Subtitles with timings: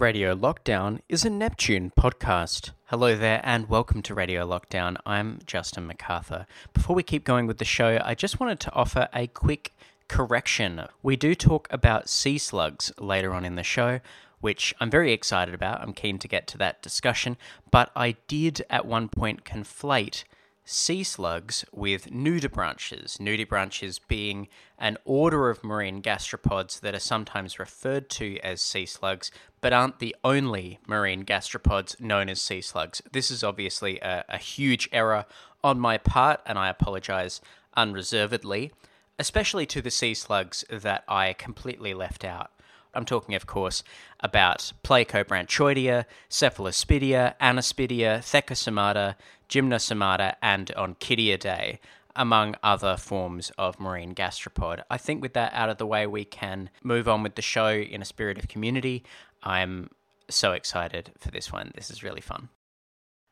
[0.00, 2.70] Radio Lockdown is a Neptune podcast.
[2.86, 4.96] Hello there, and welcome to Radio Lockdown.
[5.06, 6.46] I'm Justin MacArthur.
[6.72, 9.72] Before we keep going with the show, I just wanted to offer a quick
[10.08, 10.86] correction.
[11.02, 14.00] We do talk about sea slugs later on in the show,
[14.40, 15.80] which I'm very excited about.
[15.80, 17.36] I'm keen to get to that discussion,
[17.70, 20.24] but I did at one point conflate
[20.64, 23.18] sea slugs with nudibranches.
[23.18, 29.30] Nudibranches being an order of marine gastropods that are sometimes referred to as sea slugs,
[29.60, 33.02] but aren't the only marine gastropods known as sea slugs.
[33.12, 35.26] This is obviously a, a huge error
[35.62, 37.40] on my part, and I apologize
[37.76, 38.72] unreservedly,
[39.18, 42.50] especially to the sea slugs that I completely left out.
[42.94, 43.82] I'm talking, of course,
[44.20, 49.16] about Pleurobranchoidea, Cephalaspidea, Anaspidea, Thecosomata,
[49.48, 51.78] Gymnosomata, and Onchidiidae,
[52.16, 54.82] among other forms of marine gastropod.
[54.90, 57.68] I think with that out of the way, we can move on with the show
[57.68, 59.04] in a spirit of community.
[59.42, 59.90] I'm
[60.30, 61.72] so excited for this one.
[61.74, 62.48] This is really fun.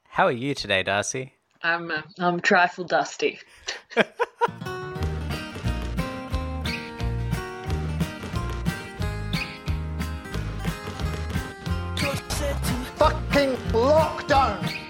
[0.08, 1.34] How are you today, Darcy?
[1.62, 3.38] I'm uh, I'm trifle dusty.
[13.42, 14.81] fucking lockdown.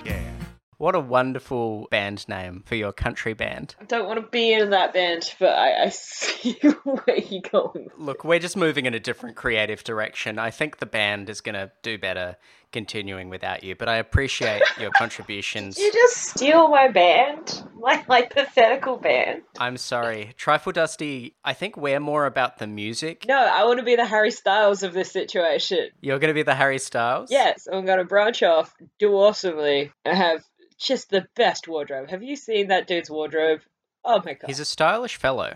[0.83, 3.77] What a wonderful band name for your country band.
[3.80, 7.89] I don't want to be in that band, but I, I see where you're going.
[7.97, 10.41] Look, we're just moving in a different creative direction.
[10.41, 12.36] I think the band is going to do better
[12.72, 15.78] continuing without you, but I appreciate your contributions.
[15.78, 19.42] You just steal my band, my hypothetical band.
[19.61, 20.33] I'm sorry.
[20.36, 23.27] Trifle Dusty, I think we're more about the music.
[23.28, 25.91] No, I want to be the Harry Styles of this situation.
[26.00, 27.30] You're going to be the Harry Styles?
[27.30, 30.42] Yes, I'm going to branch off, do awesomely, and have
[30.75, 32.11] just the best wardrobe.
[32.11, 33.61] Have you seen that dude's wardrobe?
[34.05, 34.47] Oh my god.
[34.47, 35.55] He's a stylish fellow.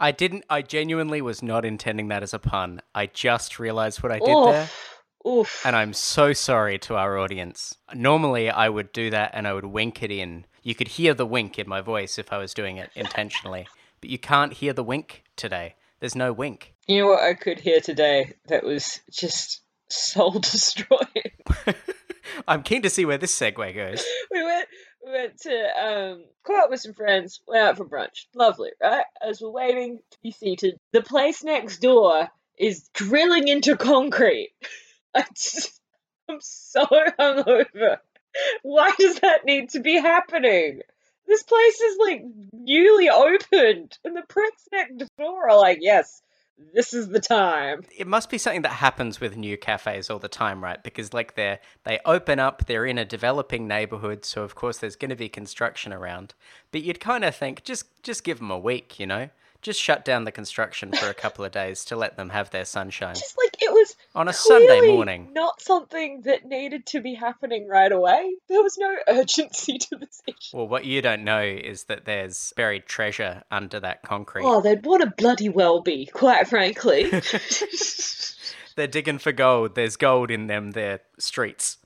[0.00, 2.82] I didn't, I genuinely was not intending that as a pun.
[2.94, 4.46] I just realized what I did Oof.
[4.46, 4.68] there.
[5.26, 5.66] Oof.
[5.66, 7.76] And I'm so sorry to our audience.
[7.92, 10.46] Normally, I would do that and I would wink it in.
[10.62, 13.66] You could hear the wink in my voice if I was doing it intentionally.
[14.00, 15.74] But you can't hear the wink today.
[15.98, 16.74] There's no wink.
[16.86, 21.32] You know what I could hear today that was just soul destroying?
[22.46, 24.04] I'm keen to see where this segue goes.
[24.30, 24.68] we went
[25.04, 28.26] we went to um caught with some friends, went out for brunch.
[28.34, 29.04] Lovely, right?
[29.22, 32.28] As we're waiting to be seated, the place next door
[32.58, 34.52] is drilling into concrete.
[35.14, 35.80] I just,
[36.28, 36.84] I'm so
[37.18, 37.98] hungover.
[38.62, 40.80] Why does that need to be happening?
[41.26, 42.22] This place is like
[42.52, 46.22] newly opened, and the pricks next door are like, yes,
[46.74, 47.82] this is the time.
[47.96, 50.82] It must be something that happens with new cafes all the time, right?
[50.82, 54.96] Because like they're they open up, they're in a developing neighborhood, so of course there's
[54.96, 56.34] going to be construction around.
[56.72, 59.30] But you'd kind of think just just give them a week, you know?
[59.60, 62.64] Just shut down the construction for a couple of days to let them have their
[62.64, 63.16] sunshine.
[63.16, 63.56] Just like
[63.88, 65.30] was On a Sunday morning.
[65.32, 68.34] Not something that needed to be happening right away.
[68.48, 70.56] There was no urgency to this issue.
[70.56, 74.44] Well, what you don't know is that there's buried treasure under that concrete.
[74.44, 77.10] Oh, they'd want to bloody well be, quite frankly.
[78.76, 79.74] They're digging for gold.
[79.74, 80.70] There's gold in them.
[80.70, 81.78] Their streets.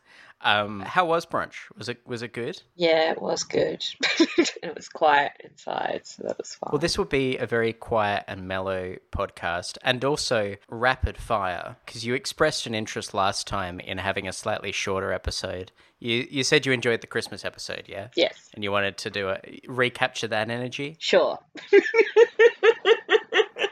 [0.45, 1.55] Um, how was brunch?
[1.77, 2.61] Was it was it good?
[2.75, 3.85] yeah, it was good.
[4.19, 6.71] it was quiet inside, so that was fun.
[6.73, 12.05] Well, this will be a very quiet and mellow podcast and also rapid fire because
[12.05, 15.71] you expressed an interest last time in having a slightly shorter episode.
[16.01, 18.09] You you said you enjoyed the Christmas episode, yeah?
[18.17, 19.39] Yes, And you wanted to do a
[19.69, 20.97] recapture that energy.
[20.99, 21.39] sure.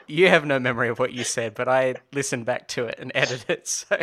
[0.06, 3.12] You have no memory of what you said, but I listened back to it and
[3.14, 3.96] edited it, so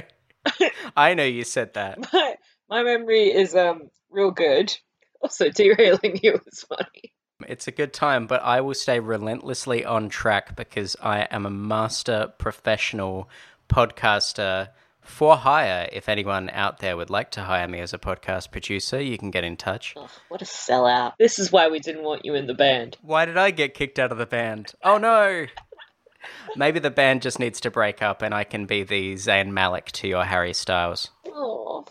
[0.96, 2.00] I know you said that.
[2.14, 2.36] My,
[2.70, 4.76] my memory is um real good.
[5.20, 7.12] Also, derailing you was funny.
[7.48, 11.50] It's a good time, but I will stay relentlessly on track because I am a
[11.50, 13.28] master professional
[13.68, 14.70] podcaster
[15.02, 15.90] for hire.
[15.92, 19.32] If anyone out there would like to hire me as a podcast producer, you can
[19.32, 19.96] get in touch.
[19.98, 21.14] Ugh, what a sellout.
[21.18, 22.98] This is why we didn't want you in the band.
[23.02, 24.74] Why did I get kicked out of the band?
[24.84, 25.48] Oh no!
[26.56, 29.92] Maybe the band just needs to break up and I can be the Zayn Malik
[29.94, 31.10] to your Harry Styles.
[31.28, 31.86] Oh,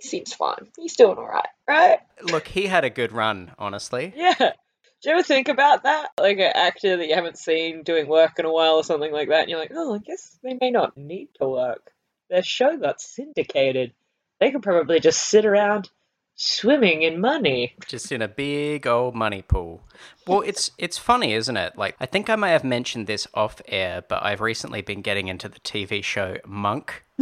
[0.00, 0.68] he seems fine.
[0.78, 1.98] He's doing alright, right?
[2.22, 4.12] Look, he had a good run, honestly.
[4.16, 4.34] Yeah.
[4.38, 6.10] Do you ever think about that?
[6.18, 9.28] Like an actor that you haven't seen doing work in a while or something like
[9.28, 11.90] that, and you're like, oh, I guess they may not need to work.
[12.30, 13.92] Their show got syndicated.
[14.40, 15.90] They could probably just sit around
[16.36, 17.74] swimming in money.
[17.86, 19.82] just in a big old money pool.
[20.26, 21.76] Well, it's it's funny, isn't it?
[21.76, 25.28] Like I think I may have mentioned this off air, but I've recently been getting
[25.28, 27.04] into the TV show Monk,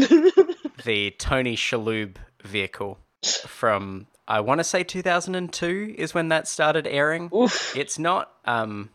[0.84, 2.98] the Tony Shalhoub vehicle
[3.46, 7.30] from I want to say 2002 is when that started airing.
[7.34, 7.76] Oof.
[7.76, 8.90] It's not um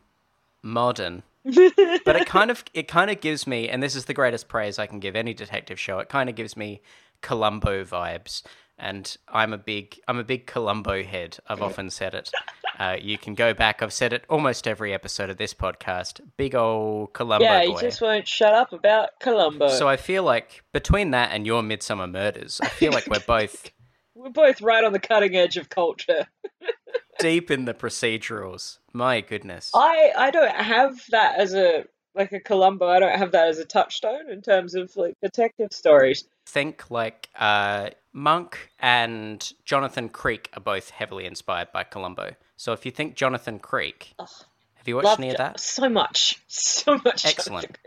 [0.64, 1.24] modern.
[1.44, 4.78] but it kind of it kind of gives me, and this is the greatest praise
[4.80, 6.00] I can give any detective show.
[6.00, 6.82] It kind of gives me
[7.22, 8.44] Columbo vibes,
[8.78, 11.38] and I'm a big I'm a big Columbo head.
[11.48, 12.32] I've often said it.
[12.80, 13.82] Uh, you can go back.
[13.82, 16.22] I've said it almost every episode of this podcast.
[16.38, 17.72] Big old Columbo yeah, boy.
[17.72, 19.70] you just won't shut up about Columbo.
[19.70, 23.72] So I feel like between that and your Midsomer Murders, I feel like we're both
[24.18, 26.26] We're both right on the cutting edge of culture.
[27.20, 28.80] deep in the procedurals.
[28.94, 29.72] My goodness.
[29.76, 31.86] I I don't have that as a
[32.18, 32.88] like a Columbo.
[32.88, 36.26] I don't have that as a touchstone in terms of like detective stories.
[36.46, 42.36] think like uh, Monk and Jonathan Creek are both heavily inspired by Columbo.
[42.56, 45.60] So if you think Jonathan Creek, have you watched any of that?
[45.60, 47.26] so much, so much.
[47.26, 47.78] Excellent.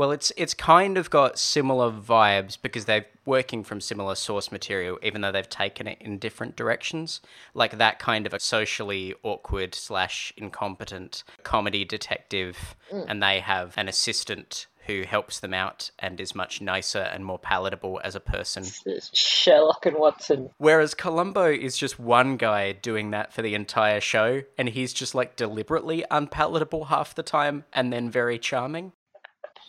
[0.00, 4.98] Well, it's it's kind of got similar vibes because they're working from similar source material,
[5.02, 7.20] even though they've taken it in different directions.
[7.52, 13.04] Like that kind of a socially awkward slash incompetent comedy detective, mm.
[13.08, 17.38] and they have an assistant who helps them out and is much nicer and more
[17.38, 18.64] palatable as a person.
[18.86, 20.48] It's Sherlock and Watson.
[20.56, 25.14] Whereas Columbo is just one guy doing that for the entire show, and he's just
[25.14, 28.92] like deliberately unpalatable half the time and then very charming.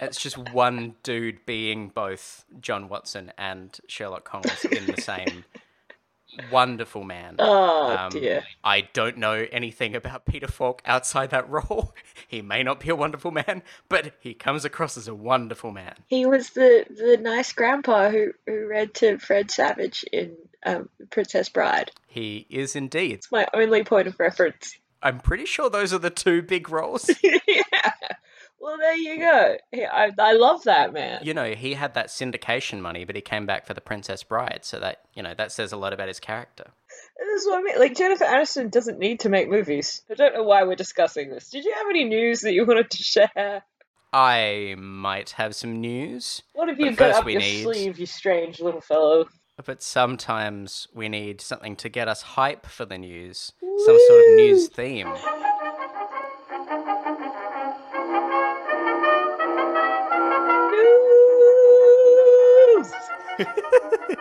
[0.01, 5.45] It's just one dude being both John Watson and Sherlock Holmes in the same
[6.51, 7.35] wonderful man.
[7.39, 8.43] Oh Um, dear.
[8.63, 11.93] I don't know anything about Peter Falk outside that role.
[12.27, 15.95] He may not be a wonderful man, but he comes across as a wonderful man.
[16.07, 21.49] He was the the nice grandpa who who read to Fred Savage in um, Princess
[21.49, 21.91] Bride.
[22.07, 23.11] He is indeed.
[23.15, 24.77] It's my only point of reference.
[25.03, 27.09] I'm pretty sure those are the two big roles.
[28.61, 29.57] Well, there you go.
[29.73, 31.21] I, I love that man.
[31.23, 34.59] you know, he had that syndication money, but he came back for the Princess Bride,
[34.61, 36.65] so that you know that says a lot about his character.
[37.17, 37.79] This is what I mean.
[37.79, 40.03] Like Jennifer Aniston doesn't need to make movies.
[40.11, 41.49] I don't know why we're discussing this.
[41.49, 43.63] Did you have any news that you wanted to share?
[44.13, 48.59] I might have some news, What have you got up your need- sleeve, you strange
[48.59, 49.25] little fellow?
[49.65, 54.35] but sometimes we need something to get us hype for the news, some sort of
[54.35, 55.07] news theme.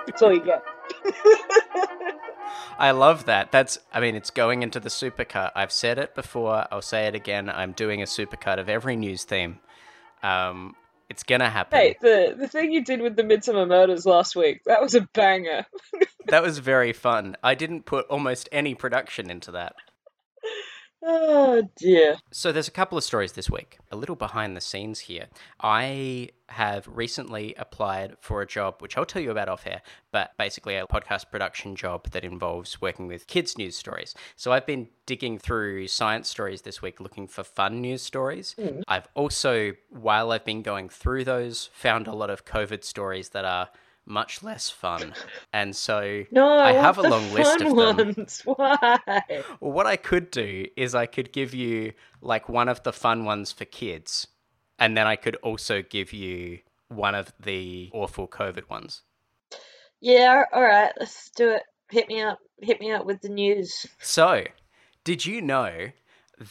[0.06, 0.62] That's all you get.
[2.78, 3.52] I love that.
[3.52, 5.52] That's, I mean, it's going into the supercut.
[5.54, 6.66] I've said it before.
[6.72, 7.50] I'll say it again.
[7.50, 9.58] I'm doing a supercut of every news theme.
[10.22, 10.76] Um,
[11.10, 11.76] it's gonna happen.
[11.78, 15.00] hey, the the thing you did with the Midsomer Murders last week, that was a
[15.12, 15.66] banger.
[16.28, 17.36] That was very fun.
[17.42, 19.74] I didn't put almost any production into that.
[21.02, 22.16] Oh dear.
[22.30, 23.78] So there's a couple of stories this week.
[23.90, 25.26] A little behind the scenes here.
[25.60, 29.82] I have recently applied for a job, which I'll tell you about off air,
[30.12, 34.14] but basically a podcast production job that involves working with kids' news stories.
[34.36, 38.54] So I've been digging through science stories this week looking for fun news stories.
[38.58, 38.80] Hmm.
[38.86, 43.44] I've also, while I've been going through those, found a lot of COVID stories that
[43.44, 43.70] are
[44.10, 45.14] much less fun.
[45.52, 48.14] And so No, I have a long list of them.
[48.16, 48.42] ones.
[48.44, 48.98] Why?
[49.60, 53.24] Well, what I could do is I could give you like one of the fun
[53.24, 54.26] ones for kids,
[54.78, 56.58] and then I could also give you
[56.88, 59.02] one of the awful COVID ones.
[60.00, 61.62] Yeah, all right, let's do it.
[61.90, 62.38] Hit me up.
[62.60, 63.86] Hit me up with the news.
[63.98, 64.44] So,
[65.04, 65.90] did you know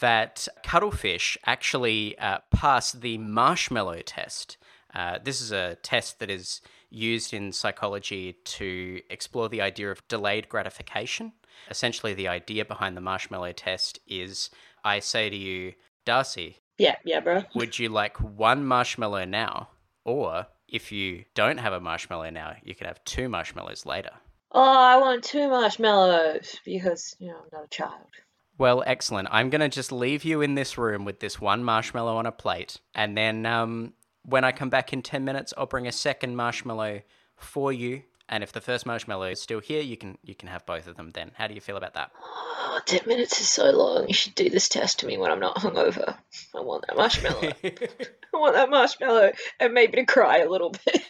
[0.00, 4.56] that cuttlefish actually uh, pass the marshmallow test?
[4.94, 10.06] Uh, this is a test that is used in psychology to explore the idea of
[10.08, 11.32] delayed gratification.
[11.70, 14.50] Essentially, the idea behind the marshmallow test is
[14.84, 17.44] I say to you, Darcy, Yeah, yeah, bro.
[17.54, 19.68] would you like one marshmallow now?
[20.04, 24.12] Or if you don't have a marshmallow now, you can have two marshmallows later.
[24.52, 28.08] Oh, I want two marshmallows because you know I'm not a child.
[28.58, 29.28] Well, excellent.
[29.30, 32.32] I'm going to just leave you in this room with this one marshmallow on a
[32.32, 32.78] plate.
[32.94, 37.02] And then um, when I come back in 10 minutes, I'll bring a second marshmallow
[37.36, 38.02] for you.
[38.28, 40.96] And if the first marshmallow is still here, you can you can have both of
[40.96, 41.32] them then.
[41.34, 42.12] How do you feel about that?
[42.86, 44.06] Ten minutes is so long.
[44.06, 46.16] You should do this test to me when I'm not hungover.
[46.54, 47.52] I want that marshmallow.
[47.64, 51.02] I want that marshmallow and maybe to cry a little bit.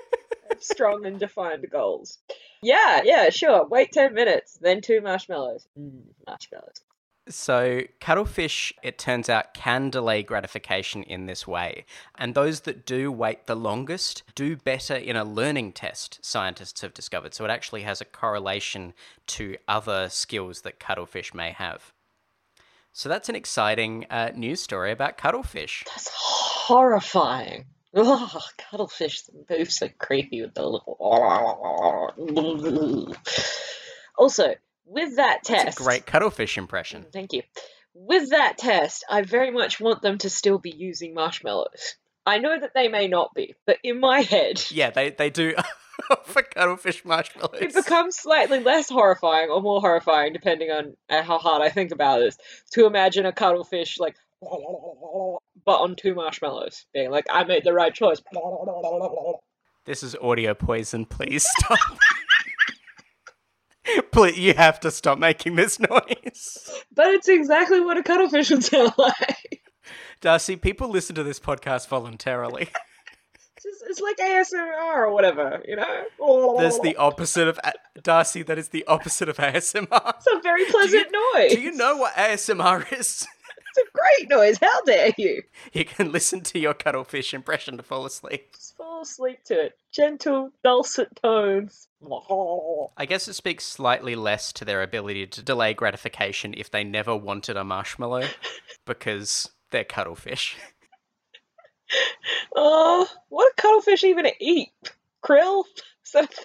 [0.60, 2.18] Strong and defined goals.
[2.62, 3.66] Yeah, yeah, sure.
[3.66, 5.66] Wait 10 minutes, then two marshmallows.
[5.78, 6.82] Mm, marshmallows.
[7.30, 11.84] So, cuttlefish, it turns out, can delay gratification in this way.
[12.16, 16.94] And those that do wait the longest do better in a learning test, scientists have
[16.94, 17.34] discovered.
[17.34, 18.94] So, it actually has a correlation
[19.28, 21.92] to other skills that cuttlefish may have.
[22.92, 25.84] So, that's an exciting uh, news story about cuttlefish.
[25.86, 27.66] That's horrifying.
[27.94, 30.96] Ugh, cuttlefish move so creepy with the little.
[34.18, 34.52] Also,
[34.88, 35.80] with that That's test.
[35.80, 37.06] a great cuttlefish impression.
[37.12, 37.42] Thank you.
[37.94, 41.96] with that test, I very much want them to still be using marshmallows.
[42.26, 45.54] I know that they may not be, but in my head, Yeah, they, they do
[46.24, 47.60] for cuttlefish marshmallows.
[47.60, 51.90] it becomes slightly less horrifying or more horrifying, depending on uh, how hard I think
[51.90, 52.36] about this,
[52.72, 57.92] to imagine a cuttlefish like, but on two marshmallows, being like, I made the right
[57.94, 58.20] choice.
[59.86, 61.06] This is audio poison.
[61.06, 61.78] Please stop.
[64.12, 66.82] Please, you have to stop making this noise.
[66.94, 69.62] But it's exactly what a cuttlefish would sound like.
[70.20, 72.68] Darcy, people listen to this podcast voluntarily.
[73.56, 76.56] It's, just- it's like ASMR or whatever, you know?
[76.58, 77.58] That's the opposite of
[78.02, 78.42] Darcy.
[78.42, 80.14] That is the opposite of ASMR.
[80.16, 81.54] It's a very pleasant noise.
[81.54, 83.26] Do you know what ASMR is?
[83.78, 84.58] A great noise.
[84.60, 85.42] How dare you?
[85.72, 88.54] You can listen to your cuttlefish impression to fall asleep.
[88.54, 89.78] Just fall asleep to it.
[89.92, 91.88] Gentle, dulcet tones.
[92.96, 97.14] I guess it speaks slightly less to their ability to delay gratification if they never
[97.16, 98.28] wanted a marshmallow
[98.86, 100.56] because they're cuttlefish.
[102.54, 104.68] Oh, what do cuttlefish even eat?
[105.24, 105.64] Krill?
[106.04, 106.44] Is that a thing?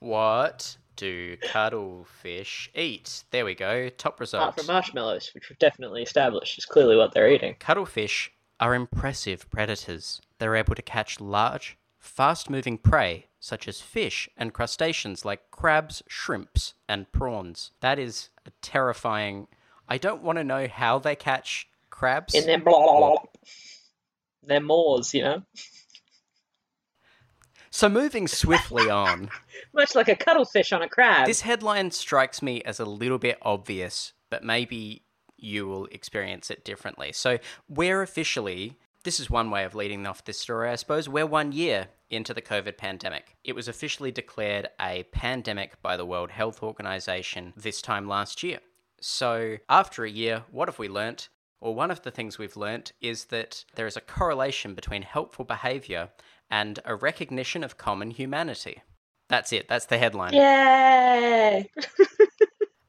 [0.00, 3.24] What do cuttlefish eat?
[3.30, 3.88] There we go.
[3.88, 4.42] Top result.
[4.42, 7.56] Apart from marshmallows, which we've definitely established is clearly what they're eating.
[7.58, 10.20] Cuttlefish are impressive predators.
[10.38, 16.02] They're able to catch large, fast moving prey such as fish and crustaceans like crabs,
[16.08, 17.72] shrimps, and prawns.
[17.80, 19.48] That is a terrifying.
[19.86, 22.34] I don't want to know how they catch crabs.
[22.34, 23.16] In their blah, blah, blah.
[24.42, 25.42] Their maws, you know?
[27.74, 29.30] So, moving swiftly on,
[29.72, 31.26] Much like a cuttlefish on a crab.
[31.26, 35.02] this headline strikes me as a little bit obvious, but maybe
[35.36, 37.10] you will experience it differently.
[37.10, 37.38] So,
[37.68, 41.50] we're officially, this is one way of leading off this story, I suppose, we're one
[41.50, 43.34] year into the COVID pandemic.
[43.42, 48.60] It was officially declared a pandemic by the World Health Organization this time last year.
[49.00, 51.28] So, after a year, what have we learnt?
[51.60, 55.44] Well, one of the things we've learnt is that there is a correlation between helpful
[55.44, 56.10] behavior
[56.50, 58.82] and a recognition of common humanity.
[59.28, 60.34] That's it, that's the headline.
[60.34, 61.70] Yay!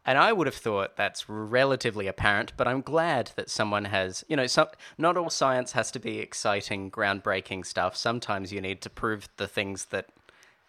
[0.06, 4.36] And I would have thought that's relatively apparent, but I'm glad that someone has, you
[4.36, 4.68] know, some,
[5.00, 7.96] not all science has to be exciting, groundbreaking stuff.
[7.96, 10.10] Sometimes you need to prove the things that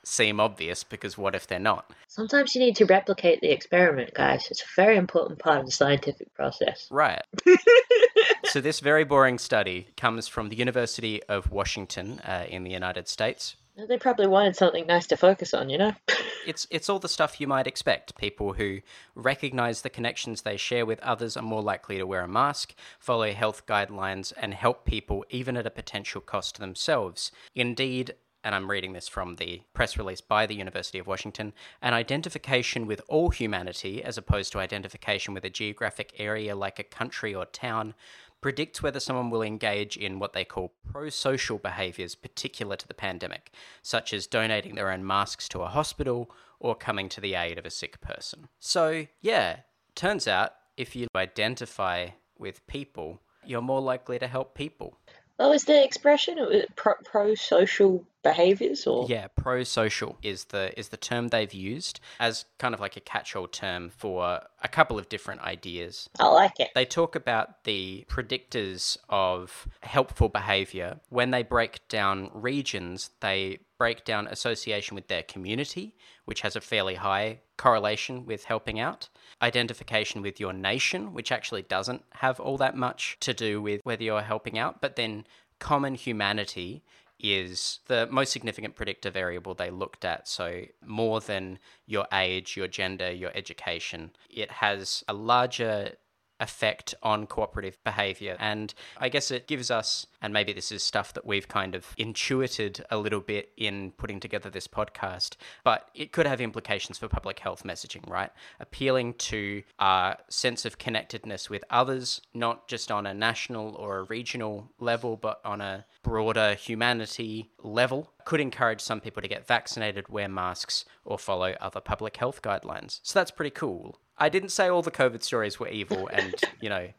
[0.06, 1.90] seem obvious because what if they're not?
[2.06, 4.46] Sometimes you need to replicate the experiment, guys.
[4.50, 6.86] It's a very important part of the scientific process.
[6.90, 7.22] Right.
[8.44, 13.08] so, this very boring study comes from the University of Washington uh, in the United
[13.08, 13.56] States.
[13.76, 15.92] They probably wanted something nice to focus on, you know?
[16.46, 18.16] It's it's all the stuff you might expect.
[18.16, 18.78] People who
[19.16, 23.32] recognize the connections they share with others are more likely to wear a mask, follow
[23.32, 27.32] health guidelines, and help people even at a potential cost to themselves.
[27.56, 28.14] Indeed,
[28.46, 32.86] and I'm reading this from the press release by the University of Washington, an identification
[32.86, 37.46] with all humanity as opposed to identification with a geographic area like a country or
[37.46, 37.92] town
[38.40, 42.94] predicts whether someone will engage in what they call pro social behaviors particular to the
[42.94, 43.50] pandemic,
[43.82, 47.66] such as donating their own masks to a hospital or coming to the aid of
[47.66, 48.46] a sick person.
[48.60, 49.56] So, yeah,
[49.96, 54.98] turns out if you identify with people, you're more likely to help people.
[55.38, 56.38] Oh, what was the expression?
[56.38, 62.00] It was pro, pro-social behaviors, or Yeah, pro-social is the is the term they've used
[62.18, 66.08] as kind of like a catch-all term for a couple of different ideas.
[66.18, 66.70] I like it.
[66.74, 71.00] They talk about the predictors of helpful behavior.
[71.10, 76.60] When they break down regions, they break down association with their community, which has a
[76.60, 79.08] fairly high correlation with helping out,
[79.40, 84.02] identification with your nation, which actually doesn't have all that much to do with whether
[84.02, 85.26] you're helping out, but then
[85.58, 86.82] common humanity
[87.18, 90.28] is the most significant predictor variable they looked at.
[90.28, 95.92] So, more than your age, your gender, your education, it has a larger
[96.40, 98.36] effect on cooperative behavior.
[98.38, 101.94] And I guess it gives us, and maybe this is stuff that we've kind of
[101.96, 107.08] intuited a little bit in putting together this podcast, but it could have implications for
[107.08, 108.30] public health messaging, right?
[108.60, 114.04] Appealing to our sense of connectedness with others, not just on a national or a
[114.04, 120.08] regional level, but on a broader humanity level, could encourage some people to get vaccinated,
[120.08, 123.00] wear masks, or follow other public health guidelines.
[123.02, 123.98] So that's pretty cool.
[124.18, 126.88] I didn't say all the COVID stories were evil and, you know,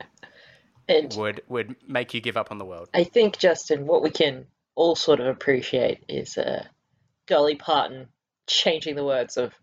[0.89, 2.87] And would would make you give up on the world.
[2.93, 6.63] I think, Justin, what we can all sort of appreciate is uh,
[7.25, 8.07] Dolly Parton
[8.47, 9.53] changing the words of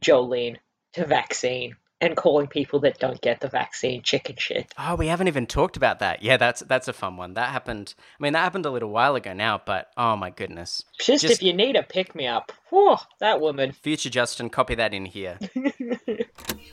[0.00, 0.56] Jolene
[0.94, 4.74] to vaccine and calling people that don't get the vaccine chicken shit.
[4.78, 6.22] Oh, we haven't even talked about that.
[6.22, 7.34] Yeah, that's that's a fun one.
[7.34, 7.94] That happened.
[7.98, 10.84] I mean, that happened a little while ago now, but oh my goodness.
[11.00, 13.72] Just, Just- if you need a pick me up, whew, that woman.
[13.72, 15.38] Future Justin, copy that in here.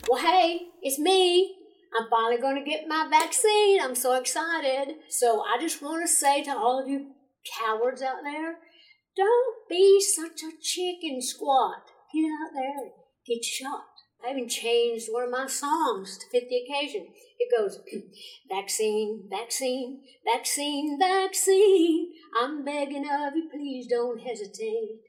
[0.10, 1.56] Well, hey, it's me.
[2.00, 3.80] I'm finally going to get my vaccine.
[3.82, 4.96] I'm so excited.
[5.10, 7.12] So I just want to say to all of you
[7.60, 8.56] cowards out there,
[9.16, 11.84] don't be such a chicken squat.
[12.14, 12.92] Get out there and
[13.28, 13.84] get shot.
[14.26, 17.08] I even changed one of my songs to fit the occasion.
[17.40, 17.80] It goes,
[18.50, 22.12] vaccine, vaccine, vaccine, vaccine.
[22.40, 25.00] I'm begging of you, please don't hesitate.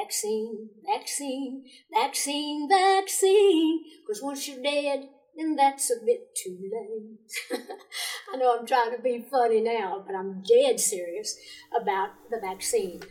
[0.00, 3.84] Vaccine, vaccine, vaccine, vaccine.
[4.00, 7.60] Because once you're dead, then that's a bit too late.
[8.32, 11.36] I know I'm trying to be funny now, but I'm dead serious
[11.78, 13.02] about the vaccine.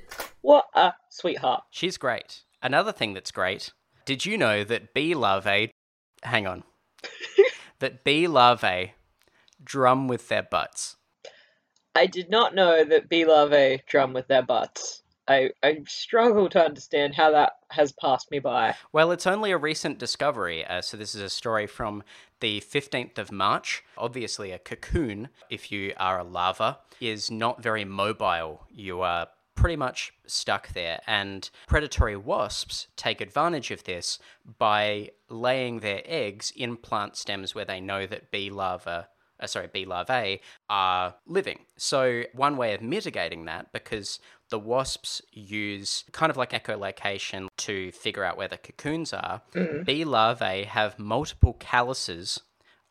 [0.42, 1.66] What a sweetheart.
[1.70, 2.44] She's great.
[2.64, 3.72] Another thing that's great
[4.06, 5.72] did you know that bee larvae.
[6.24, 6.64] Hang on.
[7.80, 8.94] that bee larvae
[9.64, 10.98] drum with their butts?
[11.96, 15.04] I did not know that bee larvae drum with their butts.
[15.28, 18.76] I, I struggle to understand how that has passed me by.
[18.92, 20.66] Well, it's only a recent discovery.
[20.66, 22.04] Uh, so, this is a story from
[22.42, 23.84] the 15th of March.
[23.98, 28.64] Obviously, a cocoon, if you are a larva, is not very mobile.
[28.70, 29.28] You are
[29.64, 31.00] pretty much stuck there.
[31.08, 34.20] And predatory wasps take advantage of this
[34.58, 39.06] by laying their eggs in plant stems where they know that bee larvae
[39.40, 41.60] uh, sorry, bee larvae are living.
[41.78, 47.92] So, one way of mitigating that, because the wasps use kind of like echolocation to
[47.94, 49.84] figure out where the cocoons are, Mm-hmm.
[49.84, 52.42] bee larvae have multiple calluses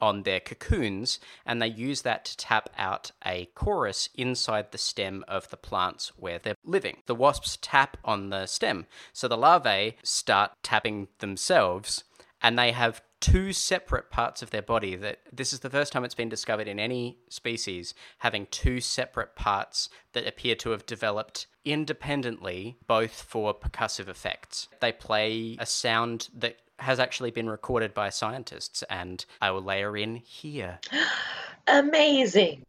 [0.02, 5.25] on their cocoons, and they use that to tap out a chorus inside the stem
[5.28, 6.99] of the plants where they're living.
[7.06, 12.02] The wasps tap on the stem, so the larvae start tapping themselves,
[12.42, 16.04] and they have two separate parts of their body that this is the first time
[16.04, 21.47] it's been discovered in any species having two separate parts that appear to have developed
[21.64, 28.08] independently both for percussive effects they play a sound that has actually been recorded by
[28.08, 30.78] scientists and i will layer in here
[31.68, 32.64] Amazing.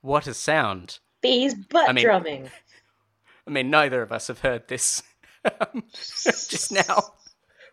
[0.00, 2.50] what a sound Bees butt I mean- drumming.
[3.46, 5.02] i mean neither of us have heard this
[5.92, 7.02] just now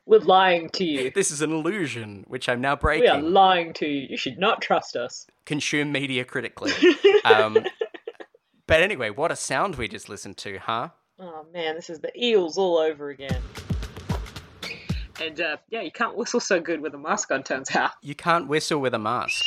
[0.05, 1.11] We're lying to you.
[1.13, 4.07] this is an illusion which i'm now breaking We are lying to you.
[4.09, 5.25] You should not trust us.
[5.45, 6.71] consume media critically.
[7.23, 7.55] Um,
[8.71, 10.87] but anyway, what a sound we just listened to, huh?
[11.19, 13.41] Oh man, this is the eels all over again.
[15.19, 17.91] And uh, yeah, you can't whistle so good with a mask on, turns out.
[18.01, 19.43] You can't whistle with a mask.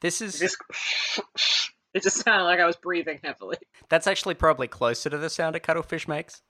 [0.00, 0.56] This is Just
[1.94, 3.58] it just sounded like I was breathing heavily.
[3.88, 6.42] that's actually probably closer to the sound a cuttlefish makes.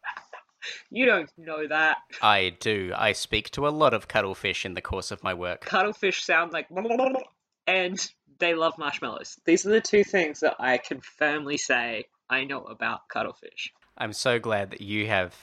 [0.90, 1.98] You don't know that.
[2.22, 2.94] I do.
[2.96, 5.66] I speak to a lot of cuttlefish in the course of my work.
[5.66, 6.68] Cuttlefish sound like
[7.66, 9.38] and they love marshmallows.
[9.44, 13.72] These are the two things that I can firmly say I know about cuttlefish.
[13.96, 15.34] I'm so glad that you have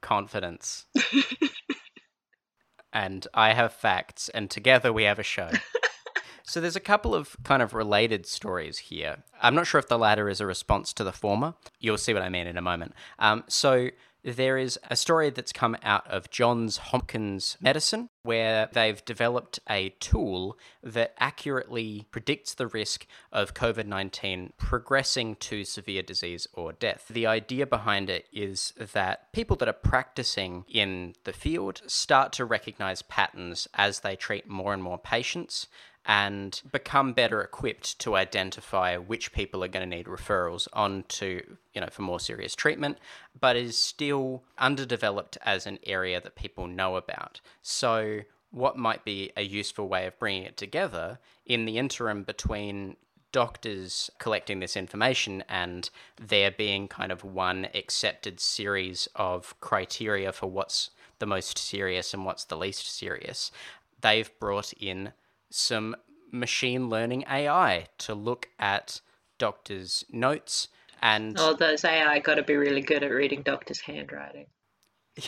[0.00, 0.86] confidence.
[2.92, 5.50] and I have facts, and together we have a show.
[6.44, 9.18] so there's a couple of kind of related stories here.
[9.42, 11.54] I'm not sure if the latter is a response to the former.
[11.80, 12.94] You'll see what I mean in a moment.
[13.18, 13.90] Um, so
[14.26, 19.90] there is a story that's come out of Johns Hopkins Medicine where they've developed a
[20.00, 27.06] tool that accurately predicts the risk of COVID 19 progressing to severe disease or death.
[27.08, 32.44] The idea behind it is that people that are practicing in the field start to
[32.44, 35.68] recognize patterns as they treat more and more patients
[36.06, 41.42] and become better equipped to identify which people are going to need referrals on to,
[41.74, 42.96] you know, for more serious treatment,
[43.38, 47.40] but is still underdeveloped as an area that people know about.
[47.60, 48.20] So,
[48.52, 52.96] what might be a useful way of bringing it together in the interim between
[53.32, 60.46] doctors collecting this information and there being kind of one accepted series of criteria for
[60.46, 63.50] what's the most serious and what's the least serious,
[64.00, 65.12] they've brought in
[65.56, 65.96] some
[66.30, 69.00] machine learning AI to look at
[69.38, 70.68] doctors' notes
[71.02, 74.46] and Oh, those AI got to be really good at reading doctors' handwriting.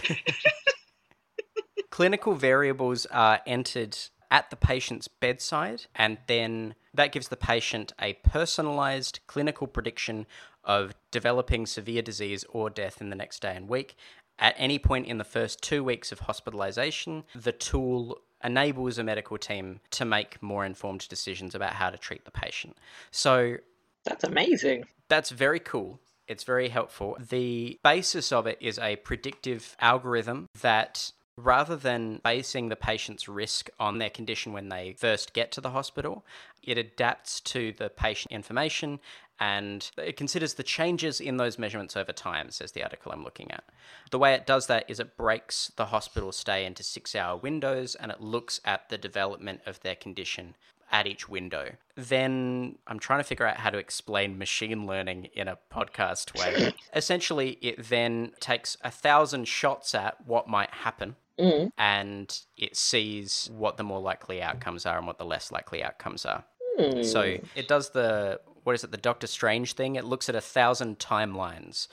[1.91, 3.97] clinical variables are entered
[4.31, 10.27] at the patient's bedside, and then that gives the patient a personalized clinical prediction
[10.65, 13.97] of developing severe disease or death in the next day and week.
[14.39, 19.39] At any point in the first two weeks of hospitalization, the tool enables a medical
[19.39, 22.77] team to make more informed decisions about how to treat the patient.
[23.11, 23.57] So
[24.05, 24.85] That's amazing.
[25.09, 26.01] that's very cool.
[26.27, 27.17] It's very helpful.
[27.31, 33.71] The basis of it is a predictive algorithm that rather than basing the patient's risk
[33.79, 36.25] on their condition when they first get to the hospital,
[36.63, 38.99] it adapts to the patient information
[39.41, 43.53] and it considers the changes in those measurements over time, says the article I'm looking
[43.53, 43.63] at.
[44.11, 47.95] The way it does that is it breaks the hospital stay into six hour windows
[47.95, 50.57] and it looks at the development of their condition
[50.91, 51.71] at each window.
[51.95, 56.75] Then I'm trying to figure out how to explain machine learning in a podcast way.
[56.97, 61.71] Essentially, it then takes a thousand shots at what might happen Mm.
[61.79, 66.27] and it sees what the more likely outcomes are and what the less likely outcomes
[66.27, 66.45] are.
[66.77, 67.05] Hmm.
[67.05, 69.95] So it does the what is it, the Doctor Strange thing?
[69.95, 71.87] It looks at a thousand timelines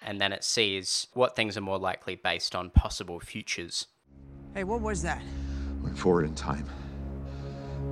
[0.00, 3.88] and then it sees what things are more likely based on possible futures.
[4.54, 5.22] Hey, what was that?
[5.82, 6.68] Went forward in time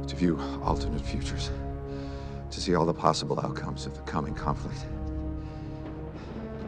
[0.07, 1.51] to view alternate futures,
[2.51, 4.85] to see all the possible outcomes of the coming conflict.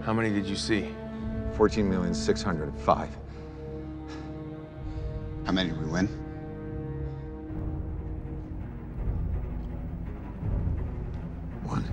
[0.03, 0.89] How many did you see?
[1.57, 3.09] 14,605.
[5.45, 6.07] How many did we win?
[11.65, 11.85] One.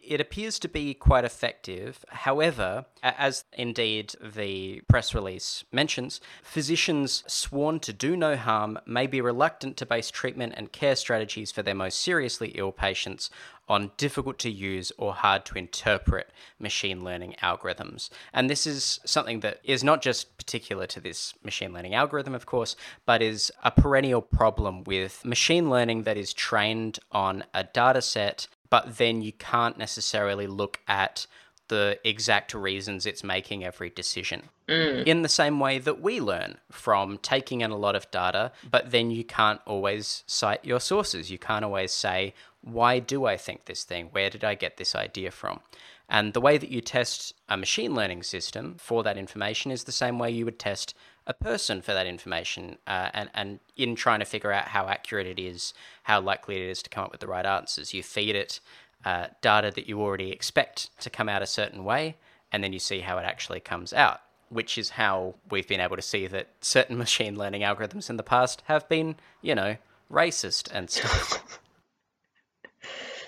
[0.00, 2.04] It appears to be quite effective.
[2.08, 9.20] However, as indeed the press release mentions, physicians sworn to do no harm may be
[9.20, 13.30] reluctant to base treatment and care strategies for their most seriously ill patients
[13.70, 18.10] on difficult to use or hard to interpret machine learning algorithms.
[18.34, 22.46] And this is something that is not just particular to this machine learning algorithm, of
[22.46, 22.74] course,
[23.06, 28.48] but is a perennial problem with machine learning that is trained on a data set,
[28.70, 31.28] but then you can't necessarily look at
[31.70, 34.42] the exact reasons it's making every decision.
[34.68, 35.04] Mm.
[35.04, 38.90] In the same way that we learn from taking in a lot of data, but
[38.90, 41.30] then you can't always cite your sources.
[41.30, 44.08] You can't always say, why do I think this thing?
[44.12, 45.60] Where did I get this idea from?
[46.08, 49.92] And the way that you test a machine learning system for that information is the
[49.92, 50.94] same way you would test
[51.26, 52.78] a person for that information.
[52.86, 56.68] Uh, and, and in trying to figure out how accurate it is, how likely it
[56.68, 58.60] is to come up with the right answers, you feed it
[59.04, 62.16] uh, data that you already expect to come out a certain way,
[62.52, 64.20] and then you see how it actually comes out.
[64.48, 68.24] Which is how we've been able to see that certain machine learning algorithms in the
[68.24, 69.76] past have been, you know,
[70.10, 71.60] racist and stuff.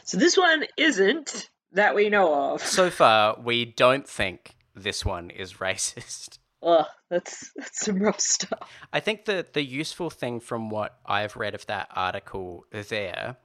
[0.05, 2.63] So this one isn't that we know of.
[2.63, 6.39] so far, we don't think this one is racist.
[6.63, 8.71] Ugh, that's that's some rough stuff.
[8.93, 13.37] I think the the useful thing from what I've read of that article there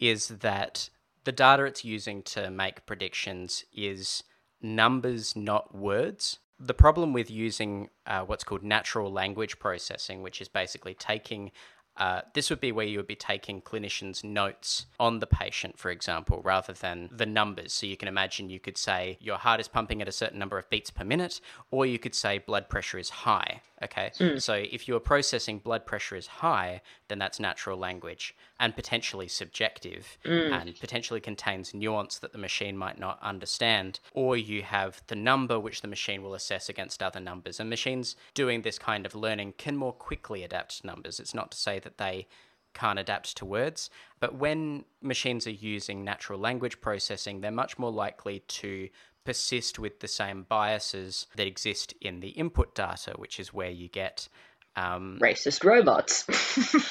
[0.00, 0.90] is that
[1.22, 4.24] the data it's using to make predictions is
[4.60, 6.38] numbers, not words.
[6.58, 11.52] The problem with using uh, what's called natural language processing, which is basically taking
[11.96, 15.90] uh, this would be where you would be taking clinicians' notes on the patient, for
[15.90, 17.72] example, rather than the numbers.
[17.72, 20.58] So you can imagine you could say your heart is pumping at a certain number
[20.58, 23.60] of beats per minute, or you could say blood pressure is high.
[23.84, 24.10] Okay.
[24.18, 24.40] Mm.
[24.40, 29.28] So if you are processing blood pressure is high, then that's natural language and potentially
[29.28, 30.50] subjective mm.
[30.52, 34.00] and potentially contains nuance that the machine might not understand.
[34.12, 37.60] Or you have the number which the machine will assess against other numbers.
[37.60, 41.20] And machines doing this kind of learning can more quickly adapt to numbers.
[41.20, 42.26] It's not to say that they
[42.74, 43.88] can't adapt to words.
[44.20, 48.88] But when machines are using natural language processing, they're much more likely to
[49.24, 53.88] persist with the same biases that exist in the input data, which is where you
[53.88, 54.28] get.
[54.76, 56.24] Um, Racist robots.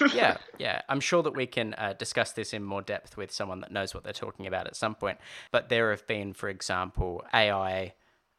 [0.13, 0.81] yeah, yeah.
[0.87, 3.93] I'm sure that we can uh, discuss this in more depth with someone that knows
[3.93, 5.17] what they're talking about at some point.
[5.51, 7.93] But there have been, for example, AI,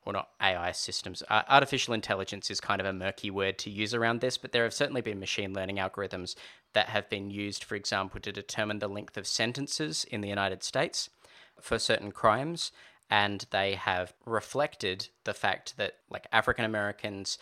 [0.07, 3.93] or not AI systems, uh, artificial intelligence is kind of a murky word to use
[3.93, 6.35] around this, but there have certainly been machine learning algorithms
[6.73, 10.63] that have been used, for example, to determine the length of sentences in the United
[10.63, 11.11] States
[11.61, 12.73] for certain crimes.
[13.11, 17.39] And they have reflected the fact that, like, African Americans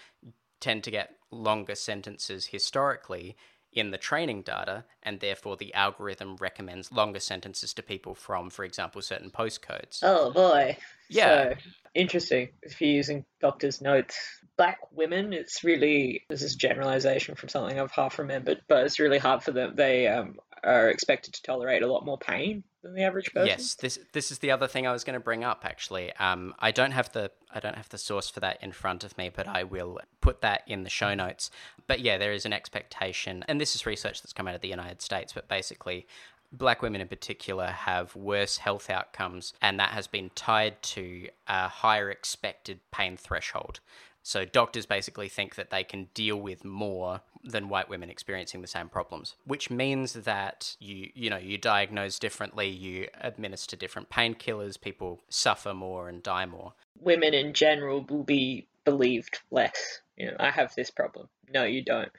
[0.61, 3.37] tend to get longer sentences historically
[3.72, 8.64] in the training data, and therefore the algorithm recommends longer sentences to people from, for
[8.64, 10.01] example, certain postcodes.
[10.03, 10.77] oh boy.
[11.09, 11.55] Yeah.
[11.55, 11.55] So,
[11.94, 12.51] interesting.
[12.62, 14.18] If you're using doctor's notes.
[14.59, 19.18] Black women, it's really this is generalization from something I've half remembered, but it's really
[19.18, 19.75] hard for them.
[19.75, 23.47] They um, are expected to tolerate a lot more pain than the average person.
[23.47, 25.64] Yes, this this is the other thing I was going to bring up.
[25.64, 29.05] Actually, um, I don't have the I don't have the source for that in front
[29.05, 31.51] of me, but I will put that in the show notes.
[31.87, 34.68] But yeah, there is an expectation, and this is research that's come out of the
[34.68, 35.33] United States.
[35.33, 36.07] But basically,
[36.53, 41.68] black women in particular have worse health outcomes, and that has been tied to a
[41.68, 43.81] higher expected pain threshold.
[44.22, 48.68] So doctors basically think that they can deal with more than white women experiencing the
[48.68, 54.80] same problems, which means that you you know you diagnose differently, you administer different painkillers,
[54.80, 56.72] people suffer more and die more.
[57.00, 60.00] women in general will be believed less.
[60.16, 61.28] You know, I have this problem.
[61.52, 62.11] No, you don't.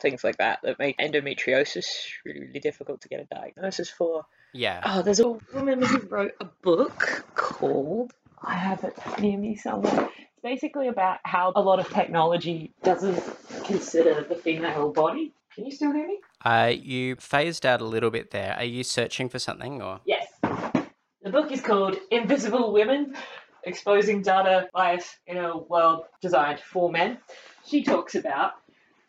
[0.00, 1.86] Things like that that make endometriosis
[2.24, 4.24] really, really difficult to get a diagnosis for.
[4.54, 4.80] Yeah.
[4.84, 10.08] Oh, there's a woman who wrote a book called I have it near me somewhere.
[10.38, 13.20] It's basically about how a lot of technology doesn't
[13.64, 15.32] consider the female body.
[15.52, 16.20] Can you still hear me?
[16.44, 18.54] Uh, you phased out a little bit there.
[18.56, 19.98] Are you searching for something or?
[20.04, 20.28] Yes.
[20.42, 23.16] The book is called Invisible Women
[23.64, 27.18] Exposing Data Bias in a World Designed for Men.
[27.66, 28.52] She talks about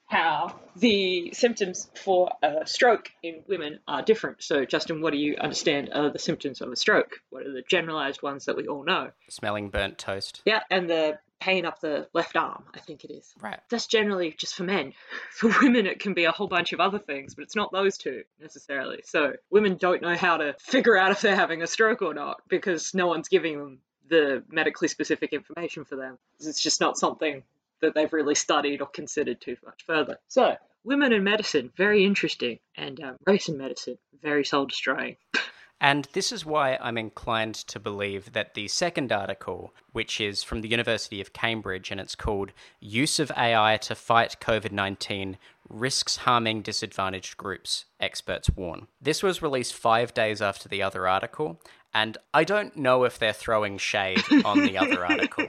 [0.10, 4.44] how the symptoms for a stroke in women are different.
[4.44, 7.20] So, Justin, what do you understand are the symptoms of a stroke?
[7.30, 9.12] What are the generalized ones that we all know?
[9.30, 10.42] Smelling burnt toast.
[10.46, 13.34] Yeah, and the pain up the left arm, I think it is.
[13.40, 13.60] Right.
[13.70, 14.94] That's generally just for men.
[15.32, 17.98] For women, it can be a whole bunch of other things, but it's not those
[17.98, 19.02] two necessarily.
[19.06, 22.42] So, women don't know how to figure out if they're having a stroke or not
[22.50, 26.18] because no one's giving them the medically specific information for them.
[26.40, 27.44] It's just not something
[27.82, 30.18] that they've really studied or considered too much further.
[30.28, 35.18] So, women in medicine, very interesting, and um, race in medicine, very soul destroying.
[35.82, 40.60] And this is why I'm inclined to believe that the second article, which is from
[40.60, 45.38] the University of Cambridge and it's called Use of AI to Fight COVID 19
[45.70, 48.88] Risks Harming Disadvantaged Groups, Experts Warn.
[49.02, 51.62] This was released five days after the other article,
[51.94, 55.48] and I don't know if they're throwing shade on the other article.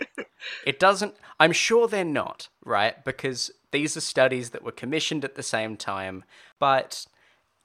[0.65, 3.03] It doesn't, I'm sure they're not, right?
[3.05, 6.25] Because these are studies that were commissioned at the same time,
[6.59, 7.07] but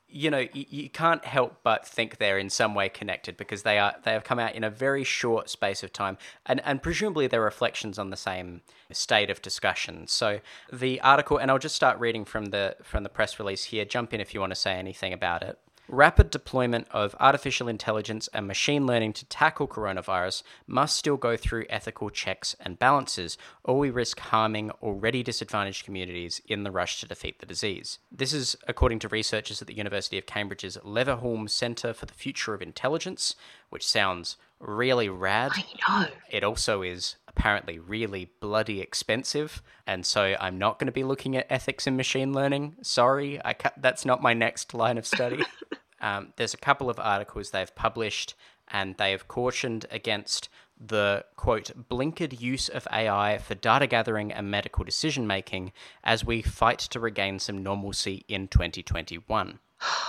[0.08, 3.80] you know you, you can't help but think they're in some way connected because they
[3.80, 7.28] are they have come out in a very short space of time and and presumably
[7.28, 10.08] they're reflections on the same state of discussion.
[10.08, 10.40] So
[10.72, 13.86] the article and I'll just start reading from the from the press release here.
[13.86, 18.28] Jump in if you want to say anything about it Rapid deployment of artificial intelligence
[18.34, 23.78] and machine learning to tackle coronavirus must still go through ethical checks and balances, or
[23.78, 28.00] we risk harming already disadvantaged communities in the rush to defeat the disease.
[28.12, 32.54] This is according to researchers at the University of Cambridge's Leverhulme Centre for the Future
[32.54, 33.36] of Intelligence,
[33.70, 35.52] which sounds really rad.
[35.54, 36.08] I know.
[36.30, 41.36] It also is apparently really bloody expensive, and so I'm not going to be looking
[41.36, 42.76] at ethics in machine learning.
[42.82, 45.44] Sorry, I ca- that's not my next line of study.
[46.02, 48.36] um, there's a couple of articles they've published,
[48.70, 54.52] and they have cautioned against the quote blinkered use of AI for data gathering and
[54.52, 55.72] medical decision making
[56.04, 59.60] as we fight to regain some normalcy in 2021.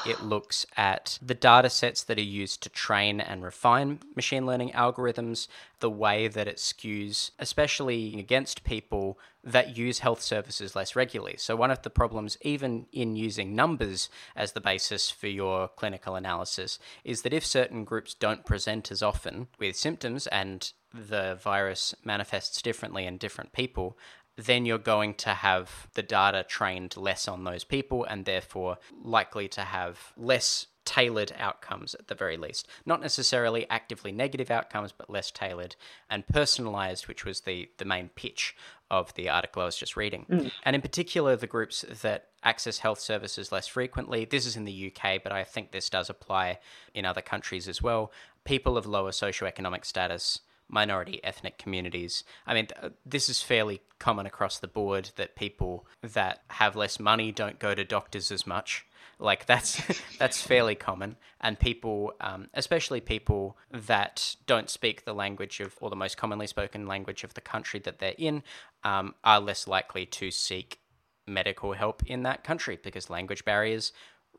[0.06, 4.70] It looks at the data sets that are used to train and refine machine learning
[4.70, 5.48] algorithms,
[5.80, 11.36] the way that it skews, especially against people that use health services less regularly.
[11.38, 16.14] So, one of the problems, even in using numbers as the basis for your clinical
[16.14, 21.94] analysis, is that if certain groups don't present as often with symptoms and the virus
[22.04, 23.96] manifests differently in different people,
[24.36, 29.48] then you're going to have the data trained less on those people and therefore likely
[29.48, 32.68] to have less tailored outcomes at the very least.
[32.86, 35.74] Not necessarily actively negative outcomes, but less tailored
[36.08, 38.54] and personalized, which was the, the main pitch
[38.90, 40.26] of the article I was just reading.
[40.30, 40.52] Mm.
[40.62, 44.24] And in particular, the groups that access health services less frequently.
[44.24, 46.60] This is in the UK, but I think this does apply
[46.94, 48.12] in other countries as well.
[48.44, 52.24] People of lower socioeconomic status minority ethnic communities.
[52.46, 56.98] I mean, th- this is fairly common across the board that people that have less
[56.98, 58.86] money don't go to doctors as much.
[59.18, 59.80] Like that's
[60.18, 65.88] that's fairly common, and people, um, especially people that don't speak the language of or
[65.88, 68.42] the most commonly spoken language of the country that they're in,
[68.84, 70.80] um, are less likely to seek
[71.26, 73.92] medical help in that country because language barriers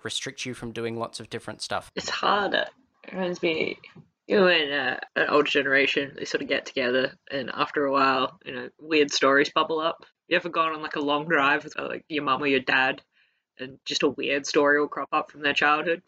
[0.03, 1.91] restrict you from doing lots of different stuff.
[1.95, 2.65] It's harder.
[3.03, 3.79] It reminds me,
[4.27, 7.91] you know, when uh, an older generation, they sort of get together, and after a
[7.91, 10.05] while, you know, weird stories bubble up.
[10.27, 13.01] You ever gone on like a long drive with like your mum or your dad,
[13.57, 16.01] and just a weird story will crop up from their childhood?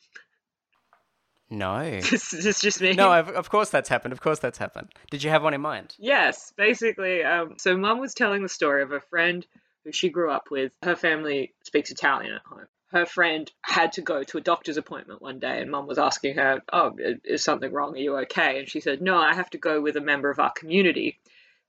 [1.50, 1.80] No.
[2.04, 2.94] It's just me.
[2.94, 4.12] No, of, of course that's happened.
[4.12, 4.90] Of course that's happened.
[5.10, 5.96] Did you have one in mind?
[5.98, 7.24] Yes, basically.
[7.24, 9.46] Um, so mum was telling the story of a friend
[9.84, 10.72] who she grew up with.
[10.84, 12.68] Her family speaks Italian at home.
[12.92, 16.36] Her friend had to go to a doctor's appointment one day, and mum was asking
[16.36, 17.96] her, "Oh, is something wrong?
[17.96, 20.40] Are you okay?" And she said, "No, I have to go with a member of
[20.40, 21.20] our community."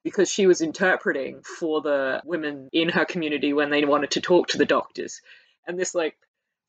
[0.03, 4.49] Because she was interpreting for the women in her community when they wanted to talk
[4.49, 5.21] to the doctors.
[5.67, 6.17] And this, like,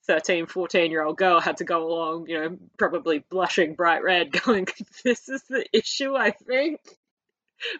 [0.07, 4.31] 13, 14 year old girl had to go along, you know, probably blushing bright red,
[4.43, 4.67] going,
[5.03, 6.81] This is the issue, I think.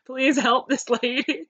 [0.06, 1.48] Please help this lady.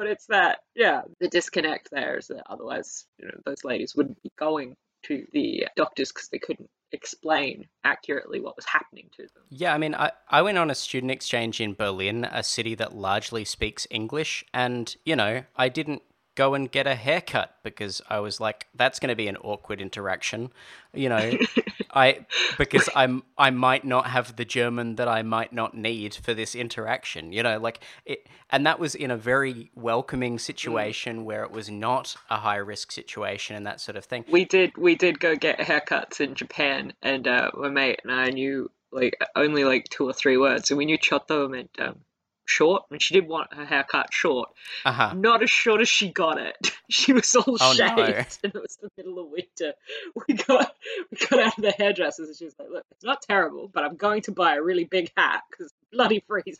[0.00, 4.22] But it's that, yeah, the disconnect there is that otherwise, you know, those ladies wouldn't
[4.22, 9.42] be going to the doctors because they couldn't explain accurately what was happening to them.
[9.50, 12.96] Yeah, I mean, I, I went on a student exchange in Berlin, a city that
[12.96, 16.00] largely speaks English, and, you know, I didn't
[16.34, 19.82] go and get a haircut because I was like, that's going to be an awkward
[19.82, 20.50] interaction,
[20.94, 21.30] you know.
[21.94, 22.26] I
[22.58, 26.54] because I'm I might not have the German that I might not need for this
[26.54, 31.50] interaction, you know, like it, and that was in a very welcoming situation where it
[31.50, 34.24] was not a high risk situation and that sort of thing.
[34.30, 38.30] We did we did go get haircuts in Japan, and uh, my mate and I
[38.30, 42.00] knew like only like two or three words, and we knew chotto meant um,
[42.44, 44.50] short, and she did want her hair cut short.
[44.84, 45.12] Uh-huh.
[45.14, 46.56] Not as short as she got it.
[46.90, 48.04] she was all oh, shaved, no.
[48.04, 49.74] and it was the middle of winter.
[50.26, 50.74] We got
[51.10, 53.84] we got out of the hairdressers, and she was like, "Look, it's not terrible, but
[53.84, 56.58] I'm going to buy a really big hat because bloody freezing."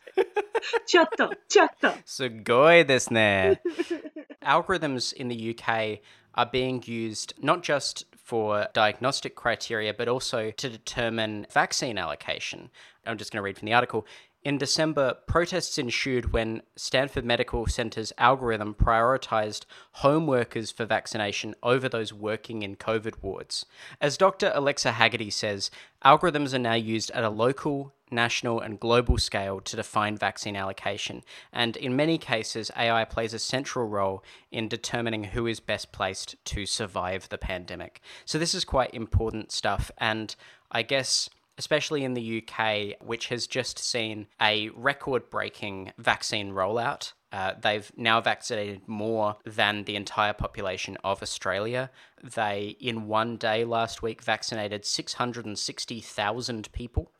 [0.87, 2.03] Chotto, chotto.
[2.05, 3.57] Sugoi this ne.
[4.43, 5.99] Algorithms in the UK
[6.35, 12.69] are being used not just for diagnostic criteria, but also to determine vaccine allocation.
[13.05, 14.05] I'm just going to read from the article.
[14.43, 21.87] In December, protests ensued when Stanford Medical Center's algorithm prioritized home workers for vaccination over
[21.87, 23.67] those working in COVID wards.
[23.99, 24.51] As Dr.
[24.55, 25.69] Alexa Hagerty says,
[26.03, 31.21] algorithms are now used at a local, national, and global scale to define vaccine allocation,
[31.53, 36.35] and in many cases, AI plays a central role in determining who is best placed
[36.45, 38.01] to survive the pandemic.
[38.25, 40.35] So, this is quite important stuff, and
[40.71, 41.29] I guess
[41.61, 47.13] especially in the UK, which has just seen a record breaking vaccine rollout.
[47.31, 51.91] Uh, they've now vaccinated more than the entire population of Australia.
[52.23, 57.11] They, in one day last week, vaccinated 660,000 people.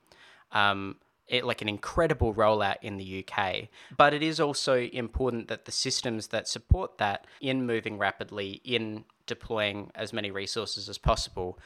[0.52, 0.96] Um,
[1.28, 3.68] it, like an incredible rollout in the UK.
[3.96, 9.06] But it is also important that the systems that support that in moving rapidly, in
[9.28, 11.60] deploying as many resources as possible,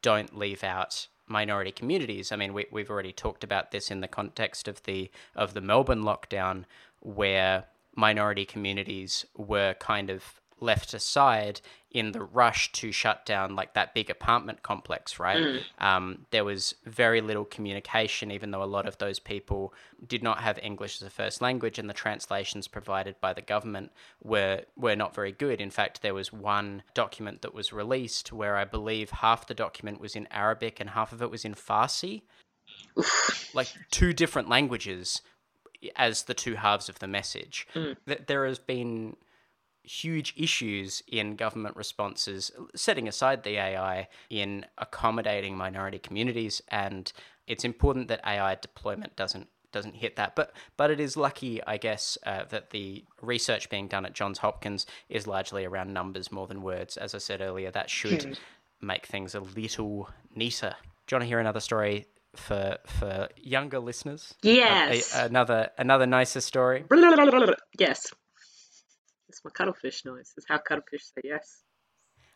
[0.00, 2.32] don't leave out minority communities.
[2.32, 5.60] I mean, we, we've already talked about this in the context of the of the
[5.60, 6.64] Melbourne lockdown,
[7.00, 11.60] where minority communities were kind of left aside
[11.92, 15.60] in the rush to shut down like that big apartment complex right?
[15.78, 19.74] Um, there was very little communication even though a lot of those people
[20.06, 23.92] did not have english as a first language and the translations provided by the government
[24.22, 25.60] were were not very good.
[25.60, 30.00] In fact there was one document that was released where i believe half the document
[30.00, 32.22] was in arabic and half of it was in farsi.
[33.54, 35.22] Like two different languages
[35.96, 37.66] as the two halves of the message.
[38.06, 39.16] Th- There has been
[39.84, 47.12] huge issues in government responses, setting aside the AI, in accommodating minority communities, and
[47.46, 50.36] it's important that AI deployment doesn't doesn't hit that.
[50.36, 54.38] But but it is lucky, I guess, uh, that the research being done at Johns
[54.38, 56.96] Hopkins is largely around numbers more than words.
[56.98, 58.38] As I said earlier, that should
[58.82, 60.74] make things a little neater.
[61.06, 64.34] Do you want to hear another story for for younger listeners?
[64.44, 65.16] A- a- Yes.
[65.16, 66.84] another another nicer story.
[67.78, 68.12] yes.
[69.32, 70.34] It's my cuttlefish noise.
[70.36, 71.62] It's how cuttlefish say yes.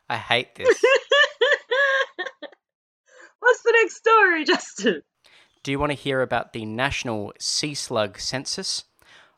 [0.08, 0.66] I hate this.
[3.38, 5.02] What's the next story, Justin?
[5.62, 8.84] Do you want to hear about the National Sea Slug Census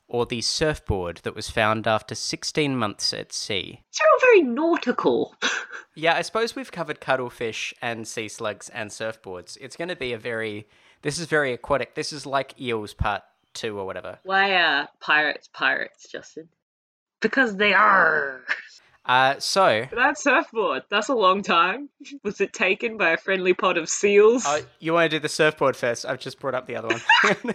[0.07, 3.83] or the surfboard that was found after 16 months at sea?
[3.91, 5.35] It's all very nautical.
[5.95, 9.59] Yeah, I suppose we've covered cuttlefish and sea slugs and surfboards.
[9.61, 10.69] It's going to be a very
[11.03, 11.97] this is very aquatic.
[11.97, 13.23] This is like eels part
[13.55, 14.21] 2 or whatever.
[14.23, 16.51] Why are pirates pirates, Justin?
[17.21, 18.41] Because they are.
[19.05, 21.89] Uh so That surfboard, that's a long time.
[22.23, 24.45] Was it taken by a friendly pod of seals?
[24.47, 26.05] uh, you want to do the surfboard first?
[26.05, 27.55] I've just brought up the other one.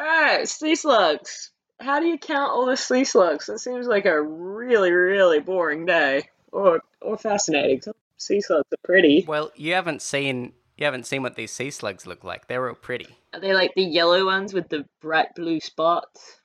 [0.00, 1.50] Alright, sea slugs.
[1.80, 3.48] How do you count all the sea slugs?
[3.48, 6.28] It seems like a really, really boring day.
[6.52, 7.80] Or or fascinating.
[7.82, 9.24] Some sea slugs are pretty.
[9.28, 12.48] well, you haven't seen you haven't seen what these sea slugs look like.
[12.48, 13.06] They're all pretty.
[13.34, 16.39] Are they like the yellow ones with the bright blue spots?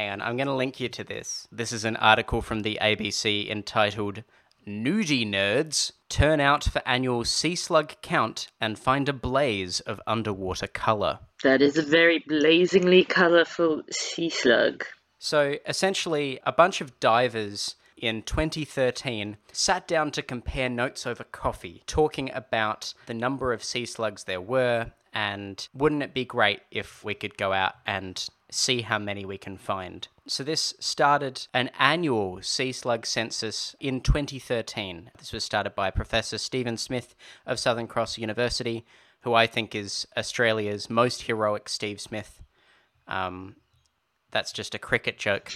[0.00, 1.46] Hang on, I'm going to link you to this.
[1.52, 4.24] This is an article from the ABC entitled
[4.66, 10.68] Nudie Nerds Turn Out for Annual Sea Slug Count and Find a Blaze of Underwater
[10.68, 11.18] Colour.
[11.42, 14.86] That is a very blazingly colourful sea slug.
[15.18, 21.82] So essentially, a bunch of divers in 2013 sat down to compare notes over coffee,
[21.86, 27.04] talking about the number of sea slugs there were, and wouldn't it be great if
[27.04, 30.08] we could go out and see how many we can find?
[30.26, 35.10] So, this started an annual sea slug census in 2013.
[35.18, 37.14] This was started by Professor Stephen Smith
[37.46, 38.84] of Southern Cross University,
[39.22, 42.42] who I think is Australia's most heroic Steve Smith.
[43.08, 43.56] Um,
[44.30, 45.52] that's just a cricket joke.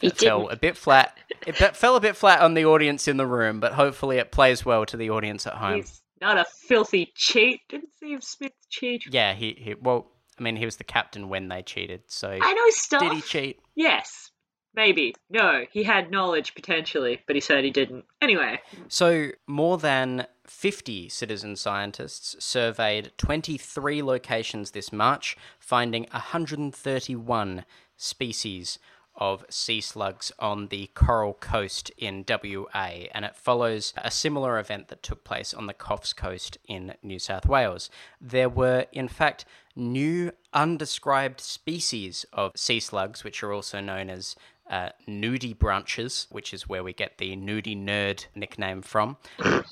[0.00, 1.18] It fell didn't- a bit flat.
[1.46, 4.64] It fell a bit flat on the audience in the room, but hopefully it plays
[4.64, 5.76] well to the audience at home.
[5.76, 7.62] He's not a filthy cheat.
[7.68, 9.04] Didn't Steve Smith cheat?
[9.10, 12.52] Yeah, he, he well, I mean, he was the captain when they cheated, so I
[12.52, 13.00] know stuff.
[13.02, 13.60] did he cheat?
[13.74, 14.30] Yes.
[14.74, 15.14] Maybe.
[15.28, 18.04] No, he had knowledge potentially, but he said he didn't.
[18.20, 27.64] Anyway, So, more than 50 citizen scientists surveyed 23 locations this March, finding 131
[27.96, 28.78] species
[29.18, 34.88] of sea slugs on the Coral Coast in WA, and it follows a similar event
[34.88, 37.90] that took place on the Coffs Coast in New South Wales.
[38.20, 39.44] There were, in fact,
[39.76, 44.36] new undescribed species of sea slugs, which are also known as
[44.70, 49.16] uh, nudibranchs, which is where we get the nudie nerd nickname from,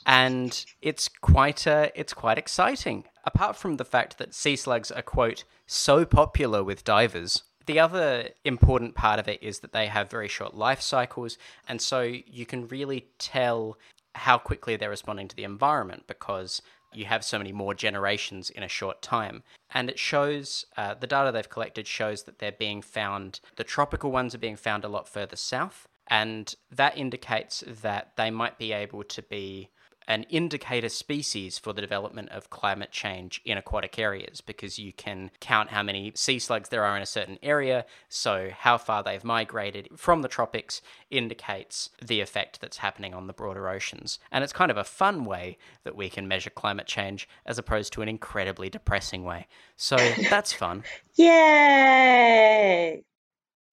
[0.07, 3.05] and it's quite uh, it's quite exciting.
[3.25, 7.43] Apart from the fact that sea slugs are quote so popular with divers.
[7.67, 11.37] The other important part of it is that they have very short life cycles,
[11.69, 13.77] and so you can really tell
[14.15, 16.63] how quickly they're responding to the environment because
[16.93, 19.43] you have so many more generations in a short time.
[19.75, 24.11] And it shows, uh, the data they've collected shows that they're being found, the tropical
[24.11, 25.87] ones are being found a lot further south.
[26.09, 29.71] And that indicates that they might be able to be
[30.09, 35.31] an indicator species for the development of climate change in aquatic areas because you can
[35.41, 37.85] count how many sea slugs there are in a certain area.
[38.09, 43.33] So, how far they've migrated from the tropics indicates the effect that's happening on the
[43.33, 44.19] broader oceans.
[44.31, 47.93] And it's kind of a fun way that we can measure climate change as opposed
[47.95, 49.47] to an incredibly depressing way.
[49.77, 49.97] So,
[50.31, 50.85] that's fun.
[51.17, 53.03] Yay!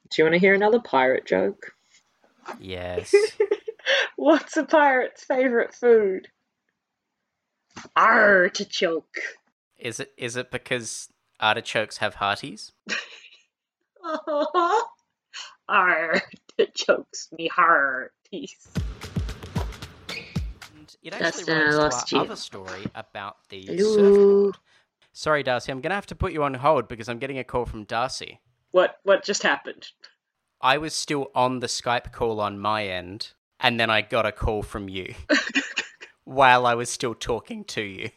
[0.10, 1.74] Do you want to hear another pirate joke?
[2.60, 3.14] Yes.
[4.16, 6.28] What's a pirate's favorite food?
[7.96, 9.20] Artichoke.
[9.78, 12.72] Is it is it because artichokes have hearties?
[15.68, 18.68] Artichokes me hearties.
[19.66, 22.26] And it actually Justin, I runs lost to our you.
[22.28, 24.58] other story about the surfboard.
[25.14, 27.66] Sorry, Darcy, I'm gonna have to put you on hold because I'm getting a call
[27.66, 28.40] from Darcy.
[28.72, 29.88] What what just happened?
[30.62, 33.34] I was still on the Skype call on my end,
[33.64, 35.16] and then I got a call from you
[36.26, 38.10] while I was still talking to you.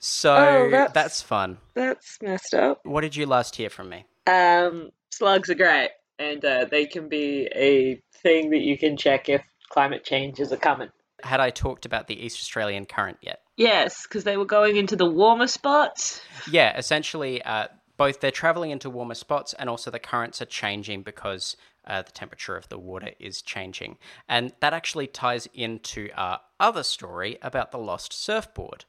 [0.00, 1.58] So Oh, that's- that's fun.
[1.74, 2.80] That's messed up.
[2.84, 4.04] What did you last hear from me?
[4.26, 9.28] Um, slugs are great, and uh, they can be a thing that you can check
[9.28, 10.90] if climate changes are coming.
[11.24, 13.40] Had I talked about the East Australian current yet?
[13.56, 16.20] Yes, because they were going into the warmer spots.
[16.48, 21.02] Yeah, essentially, uh, both they're traveling into warmer spots and also the currents are changing
[21.02, 21.56] because
[21.88, 23.96] uh, the temperature of the water is changing.
[24.28, 28.84] And that actually ties into our other story about the lost surfboard.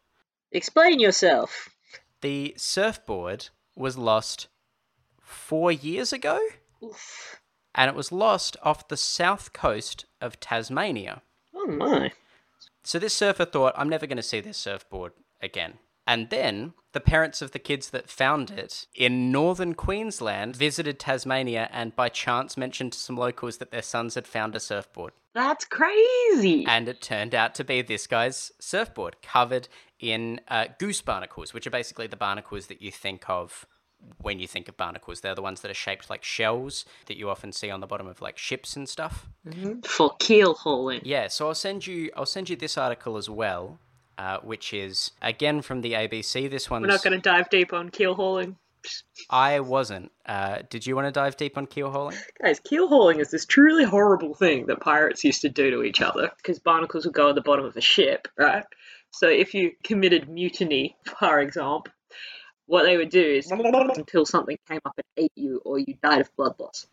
[0.51, 1.69] Explain yourself.
[2.21, 4.47] The surfboard was lost
[5.21, 6.39] four years ago,
[6.83, 7.39] Oof.
[7.73, 11.21] and it was lost off the south coast of Tasmania.
[11.55, 12.11] Oh my.
[12.83, 15.75] So this surfer thought, I'm never going to see this surfboard again.
[16.09, 21.69] And then the parents of the kids that found it in northern Queensland visited Tasmania
[21.71, 25.13] and by chance mentioned to some locals that their sons had found a surfboard.
[25.35, 26.65] That's crazy.
[26.67, 29.67] And it turned out to be this guy's surfboard covered
[29.99, 33.67] in uh, goose barnacles, which are basically the barnacles that you think of
[34.19, 35.21] when you think of barnacles.
[35.21, 38.07] They're the ones that are shaped like shells that you often see on the bottom
[38.07, 39.29] of like ships and stuff.
[39.85, 41.01] For keel hauling.
[41.03, 43.77] Yeah, so I'll send you I'll send you this article as well,
[44.19, 46.51] uh, which is again from the ABC.
[46.51, 46.81] This one.
[46.81, 48.57] We're not going to dive deep on keel hauling.
[49.29, 50.11] I wasn't.
[50.25, 52.17] Uh, did you want to dive deep on keel hauling?
[52.41, 56.01] Guys, keel hauling is this truly horrible thing that pirates used to do to each
[56.01, 58.65] other because barnacles would go at the bottom of a ship, right?
[59.11, 61.91] So if you committed mutiny, for example,
[62.67, 66.21] what they would do is until something came up and ate you or you died
[66.21, 66.87] of blood loss.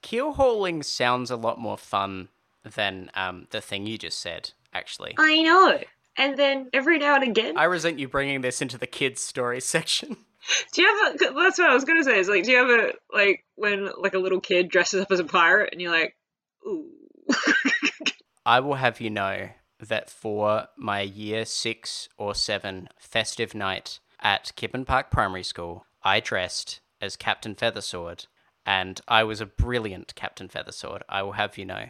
[0.00, 2.28] Keel hauling sounds a lot more fun
[2.64, 4.52] than um, the thing you just said.
[4.74, 5.78] Actually, I know.
[6.16, 9.60] And then every now and again, I resent you bringing this into the kids' story
[9.60, 10.16] section.
[10.72, 11.14] do you have?
[11.14, 12.18] A, That's what I was gonna say.
[12.18, 15.20] Is like, do you have a like when like a little kid dresses up as
[15.20, 16.16] a pirate and you're like,
[16.66, 16.90] ooh.
[18.46, 24.52] I will have you know that for my year six or seven festive night at
[24.56, 28.26] Kippen Park Primary School, I dressed as Captain Feathersword,
[28.64, 31.02] and I was a brilliant Captain Feathersword.
[31.08, 31.86] I will have you know.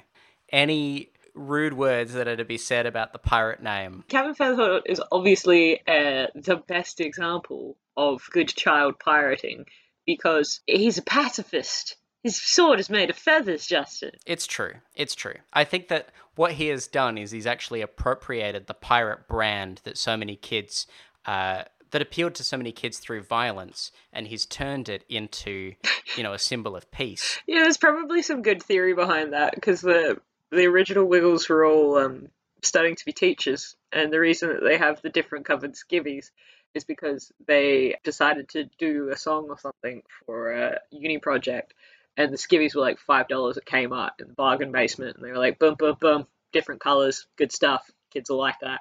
[0.50, 4.04] Any rude words that are to be said about the pirate name?
[4.08, 9.66] Captain Feathersword is obviously uh, the best example of good child pirating
[10.06, 11.96] because he's a pacifist.
[12.22, 14.12] His sword is made of feathers, Justin.
[14.26, 14.74] It's true.
[14.94, 15.34] It's true.
[15.52, 19.98] I think that what he has done is he's actually appropriated the pirate brand that
[19.98, 20.86] so many kids,
[21.26, 25.74] uh, that appealed to so many kids through violence, and he's turned it into,
[26.16, 27.38] you know, a symbol of peace.
[27.46, 30.18] Yeah, there's probably some good theory behind that because the
[30.52, 32.28] the original Wiggles were all um,
[32.62, 36.30] studying to be teachers, and the reason that they have the different covered skivvies
[36.74, 41.74] is because they decided to do a song or something for a uni project,
[42.16, 45.30] and the skivvies were like five dollars at Kmart in the bargain basement, and they
[45.30, 47.90] were like boom, boom, boom, different colors, good stuff.
[48.10, 48.80] Kids will like that,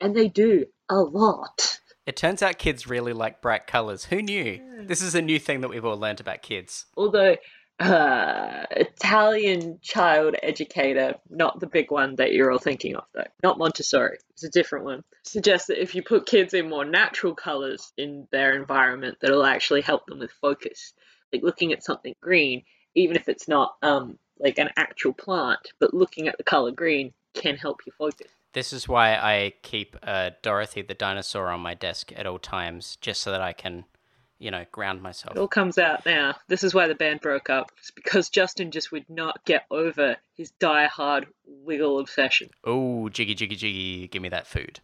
[0.00, 1.78] and they do a lot.
[2.04, 4.06] It turns out kids really like bright colors.
[4.06, 4.60] Who knew?
[4.80, 6.86] This is a new thing that we've all learned about kids.
[6.96, 7.36] Although
[7.80, 13.24] uh, Italian child educator, not the big one that you're all thinking of, though.
[13.42, 14.18] Not Montessori.
[14.30, 15.04] It's a different one.
[15.24, 19.80] Suggests that if you put kids in more natural colors in their environment, that'll actually
[19.80, 20.92] help them with focus.
[21.32, 22.62] Like looking at something green,
[22.94, 27.12] even if it's not um like an actual plant, but looking at the color green
[27.34, 28.28] can help you focus.
[28.52, 32.96] This is why I keep uh, Dorothy the dinosaur on my desk at all times,
[33.00, 33.84] just so that I can,
[34.42, 35.36] you know, ground myself.
[35.36, 36.34] It all comes out now.
[36.48, 37.70] This is why the band broke up.
[37.78, 42.50] It's because Justin just would not get over his die-hard wiggle obsession.
[42.64, 44.80] Oh, jiggy, jiggy, jiggy, give me that food.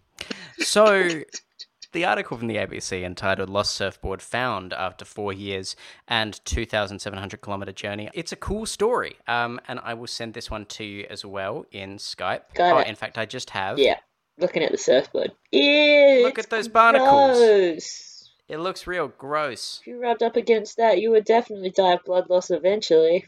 [0.61, 1.09] So,
[1.92, 5.74] the article from the ABC entitled Lost Surfboard Found After Four Years
[6.06, 8.11] and 2,700 Kilometer Journey.
[8.14, 9.16] It's a cool story.
[9.26, 12.54] Um, and I will send this one to you as well in Skype.
[12.54, 12.86] Got oh, it.
[12.86, 13.80] in fact, I just have.
[13.80, 13.96] Yeah,
[14.38, 15.32] looking at the surfboard.
[15.50, 17.38] Ew, Look at those barnacles.
[17.38, 18.07] gross.
[18.49, 19.80] It looks real gross.
[19.82, 23.26] If you rubbed up against that, you would definitely die of blood loss eventually.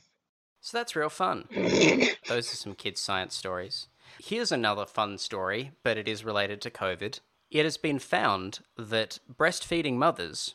[0.62, 1.46] So that's real fun.
[2.28, 3.88] Those are some kids' science stories.
[4.18, 7.20] Here's another fun story, but it is related to COVID.
[7.50, 10.54] It has been found that breastfeeding mothers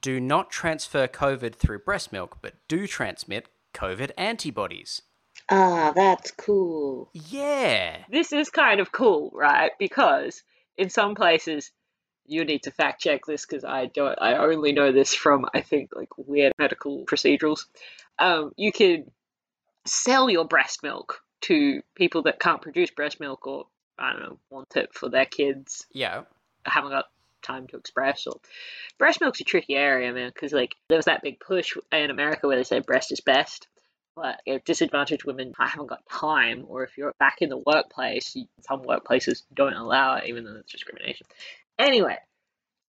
[0.00, 5.02] do not transfer COVID through breast milk, but do transmit COVID antibodies.
[5.50, 7.10] ah, that's cool.
[7.12, 7.98] Yeah.
[8.08, 9.72] This is kind of cool, right?
[9.78, 10.42] Because
[10.76, 11.72] in some places,
[12.30, 14.16] you need to fact check this because I don't.
[14.20, 17.66] I only know this from I think like weird medical procedurals.
[18.18, 19.10] Um, you can
[19.84, 23.66] sell your breast milk to people that can't produce breast milk or
[23.98, 26.22] I don't know want it for their kids Yeah.
[26.64, 27.06] haven't got
[27.42, 28.38] time to express or
[28.98, 32.46] breast milk's a tricky area man because like there was that big push in america
[32.46, 33.66] where they say breast is best
[34.14, 38.36] but if disadvantaged women I haven't got time or if you're back in the workplace
[38.36, 41.26] you, some workplaces don't allow it even though it's discrimination
[41.80, 42.16] anyway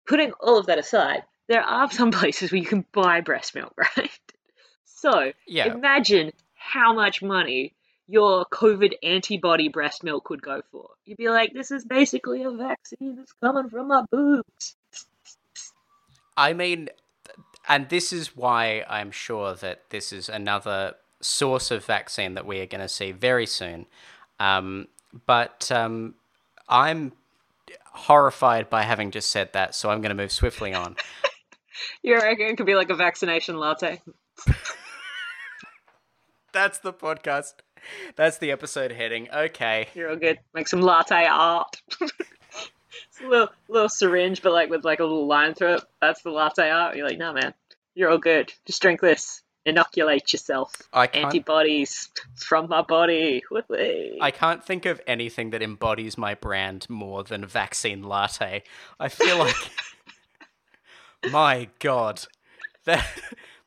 [0.08, 3.74] putting all of that aside there are some places where you can buy breast milk
[3.78, 4.12] right
[4.86, 5.74] so Yeah.
[5.74, 7.74] imagine how much money
[8.12, 10.90] your COVID antibody breast milk would go for.
[11.06, 14.76] You'd be like, this is basically a vaccine that's coming from my boobs.
[16.36, 16.90] I mean,
[17.70, 22.60] and this is why I'm sure that this is another source of vaccine that we
[22.60, 23.86] are going to see very soon.
[24.40, 24.88] Um,
[25.26, 26.16] but um,
[26.68, 27.14] I'm
[27.94, 30.96] horrified by having just said that, so I'm going to move swiftly on.
[32.04, 34.02] You reckon it could be like a vaccination latte?
[36.54, 37.54] That's the podcast.
[38.16, 39.30] That's the episode heading.
[39.32, 39.88] Okay.
[39.96, 40.40] You're all good.
[40.54, 41.82] Make some latte art.
[42.02, 45.84] it's a little, little syringe, but like with like a little line through it.
[46.02, 46.96] That's the latte art.
[46.96, 47.54] You're like, nah, man.
[47.96, 48.52] You're all good.
[48.66, 49.41] Just drink this.
[49.66, 50.74] Inoculate yourself.
[50.92, 53.44] I can't, Antibodies from my body.
[54.20, 58.64] I can't think of anything that embodies my brand more than vaccine latte.
[59.00, 59.56] I feel like,
[61.32, 62.26] my God,
[62.86, 63.06] that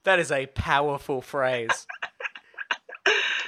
[0.05, 1.87] that is a powerful phrase.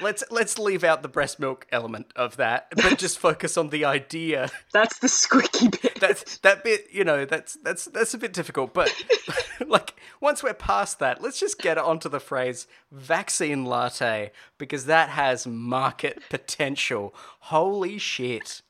[0.00, 3.86] Let's let's leave out the breast milk element of that, but just focus on the
[3.86, 4.50] idea.
[4.72, 5.98] That's the squeaky bit.
[5.98, 8.92] That's that bit, you know, that's that's that's a bit difficult, but
[9.66, 15.10] like once we're past that, let's just get onto the phrase vaccine latte because that
[15.10, 17.14] has market potential.
[17.40, 18.62] Holy shit.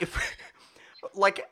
[0.00, 0.36] If
[1.14, 1.48] like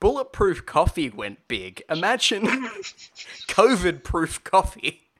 [0.00, 1.82] bulletproof coffee went big.
[1.90, 2.46] Imagine
[3.48, 5.10] COVID proof coffee.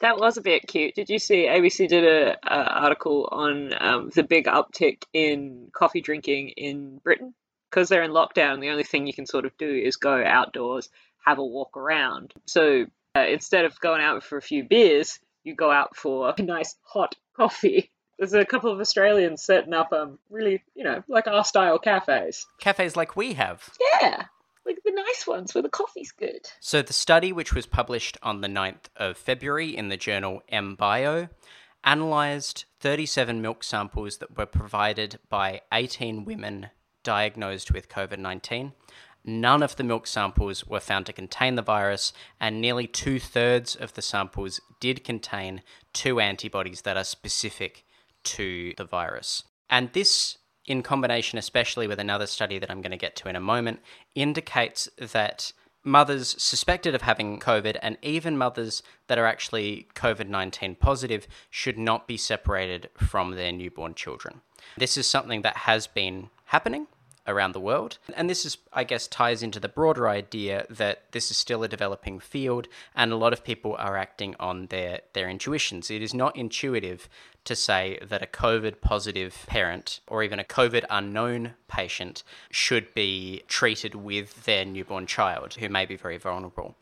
[0.00, 0.94] That was a bit cute.
[0.94, 6.00] Did you see ABC did a, a article on um, the big uptick in coffee
[6.00, 7.34] drinking in Britain
[7.70, 8.60] because they're in lockdown.
[8.60, 10.88] The only thing you can sort of do is go outdoors,
[11.24, 12.32] have a walk around.
[12.46, 16.42] So uh, instead of going out for a few beers, you go out for a
[16.42, 17.90] nice hot coffee.
[18.18, 22.46] There's a couple of Australians setting up um really you know like our style cafes.
[22.58, 23.70] Cafes like we have.
[24.00, 24.24] Yeah,
[24.66, 26.46] like the nice ones where the coffee's good.
[26.60, 31.30] So, the study, which was published on the 9th of February in the journal mBio,
[31.82, 36.68] analysed 37 milk samples that were provided by 18 women
[37.02, 38.72] diagnosed with COVID 19.
[39.24, 43.76] None of the milk samples were found to contain the virus, and nearly two thirds
[43.76, 45.62] of the samples did contain
[45.92, 47.84] two antibodies that are specific
[48.24, 49.44] to the virus.
[49.68, 53.36] And this in combination, especially with another study that I'm going to get to in
[53.36, 53.80] a moment,
[54.14, 55.52] indicates that
[55.82, 61.78] mothers suspected of having COVID and even mothers that are actually COVID 19 positive should
[61.78, 64.42] not be separated from their newborn children.
[64.76, 66.86] This is something that has been happening
[67.26, 67.98] around the world.
[68.14, 71.68] And this is, I guess, ties into the broader idea that this is still a
[71.68, 75.90] developing field and a lot of people are acting on their, their intuitions.
[75.90, 77.08] It is not intuitive
[77.44, 83.42] to say that a COVID positive parent or even a COVID unknown patient should be
[83.48, 86.76] treated with their newborn child who may be very vulnerable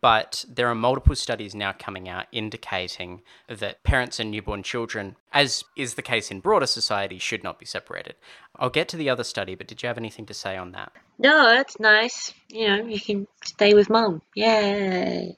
[0.00, 5.64] but there are multiple studies now coming out indicating that parents and newborn children, as
[5.76, 8.14] is the case in broader society, should not be separated.
[8.56, 10.92] I'll get to the other study, but did you have anything to say on that?
[11.18, 12.32] No, that's nice.
[12.48, 14.22] You know, you can stay with mum.
[14.34, 15.36] Yay.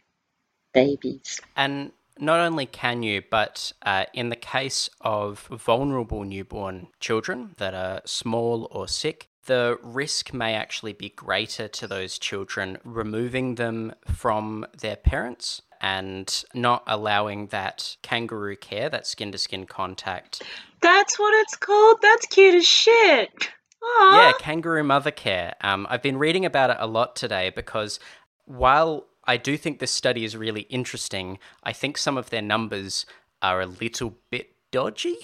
[0.72, 1.40] Babies.
[1.56, 7.74] And not only can you, but uh, in the case of vulnerable newborn children that
[7.74, 13.94] are small or sick, the risk may actually be greater to those children removing them
[14.06, 20.42] from their parents and not allowing that kangaroo care, that skin to skin contact.
[20.80, 21.98] That's what it's called?
[22.00, 23.50] That's cute as shit.
[23.82, 24.16] Aww.
[24.16, 25.54] Yeah, kangaroo mother care.
[25.60, 27.98] Um, I've been reading about it a lot today because
[28.44, 33.06] while I do think this study is really interesting, I think some of their numbers
[33.40, 35.16] are a little bit dodgy.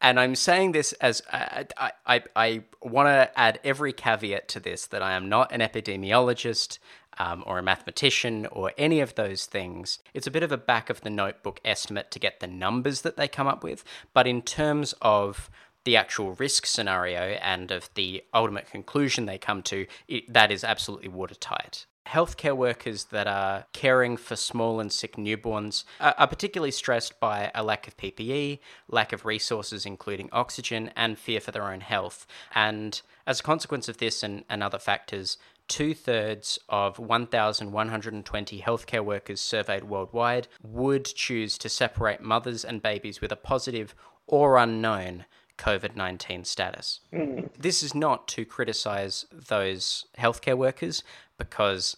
[0.00, 4.60] And I'm saying this as I, I, I, I want to add every caveat to
[4.60, 6.78] this that I am not an epidemiologist
[7.18, 10.00] um, or a mathematician or any of those things.
[10.12, 13.16] It's a bit of a back of the notebook estimate to get the numbers that
[13.16, 13.84] they come up with.
[14.12, 15.48] But in terms of
[15.84, 20.64] the actual risk scenario and of the ultimate conclusion they come to, it, that is
[20.64, 21.86] absolutely watertight.
[22.06, 27.62] Healthcare workers that are caring for small and sick newborns are, particularly stressed by a
[27.62, 32.26] lack of PPE, lack of resources, including oxygen, and fear for their own health.
[32.54, 35.38] And as a consequence of this and, and other factors,
[35.68, 43.20] two thirds of 1,120 healthcare workers surveyed worldwide would choose to separate mothers and babies
[43.20, 43.94] with a positive
[44.26, 45.24] or unknown
[45.58, 47.00] COVID 19 status.
[47.12, 47.48] Mm.
[47.56, 51.04] This is not to criticize those healthcare workers
[51.38, 51.96] because,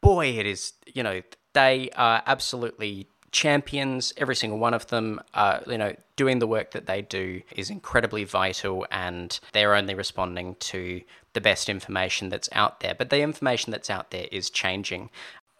[0.00, 4.12] boy, it is, you know, they are absolutely champions.
[4.16, 7.70] Every single one of them, uh, you know, doing the work that they do is
[7.70, 11.02] incredibly vital and they're only responding to
[11.34, 12.94] the best information that's out there.
[12.94, 15.10] But the information that's out there is changing.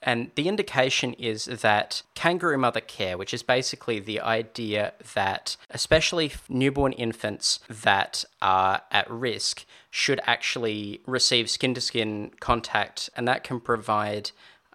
[0.03, 6.33] And the indication is that kangaroo mother care, which is basically the idea that especially
[6.49, 9.65] newborn infants that are at risk
[9.99, 14.31] should actually receive skin to skin contact, and that can provide.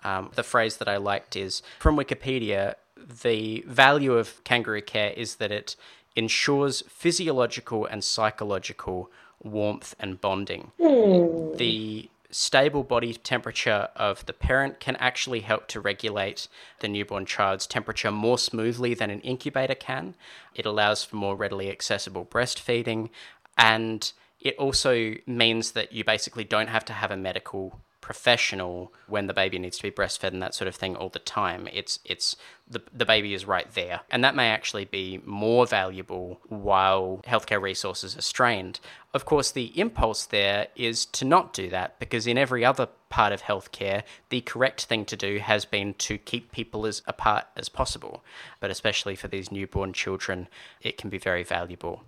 [0.06, 5.36] Um, the phrase that I liked is from Wikipedia the value of kangaroo care is
[5.36, 5.76] that it
[6.16, 9.10] ensures physiological and psychological
[9.42, 10.72] warmth and bonding.
[10.80, 11.58] Mm.
[11.58, 16.48] The stable body temperature of the parent can actually help to regulate
[16.80, 20.16] the newborn child's temperature more smoothly than an incubator can.
[20.56, 23.10] It allows for more readily accessible breastfeeding,
[23.58, 24.12] and
[24.44, 29.34] it also means that you basically don't have to have a medical professional when the
[29.34, 31.70] baby needs to be breastfed and that sort of thing all the time.
[31.72, 32.36] It's it's
[32.70, 37.62] the the baby is right there, and that may actually be more valuable while healthcare
[37.62, 38.82] resources are strained.
[39.14, 43.32] Of course, the impulse there is to not do that because in every other part
[43.32, 47.70] of healthcare, the correct thing to do has been to keep people as apart as
[47.70, 48.22] possible.
[48.60, 50.50] But especially for these newborn children,
[50.82, 52.04] it can be very valuable.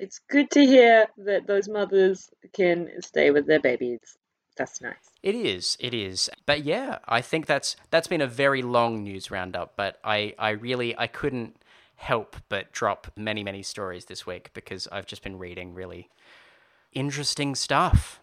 [0.00, 4.18] It's good to hear that those mothers can stay with their babies.
[4.56, 5.07] That's nice.
[5.22, 6.30] It is, it is.
[6.46, 10.50] But yeah, I think that's that's been a very long news roundup, but I I
[10.50, 11.56] really I couldn't
[11.96, 16.08] help but drop many many stories this week because I've just been reading really
[16.92, 18.20] interesting stuff.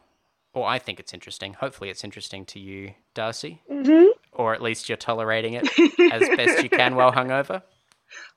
[0.53, 1.53] Or I think it's interesting.
[1.53, 3.61] Hopefully it's interesting to you, Darcy.
[3.69, 4.11] Mm-hmm.
[4.31, 5.67] Or at least you're tolerating it
[6.13, 7.61] as best you can while hungover.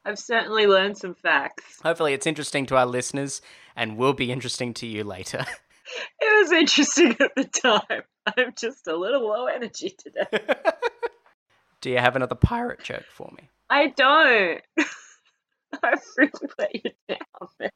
[0.04, 1.80] I've certainly learned some facts.
[1.82, 3.40] Hopefully it's interesting to our listeners
[3.76, 5.44] and will be interesting to you later.
[6.20, 8.02] It was interesting at the time.
[8.36, 10.26] I'm just a little low energy today.
[11.80, 13.48] Do you have another pirate joke for me?
[13.70, 14.60] I don't.
[15.82, 17.70] I've really let you down, man.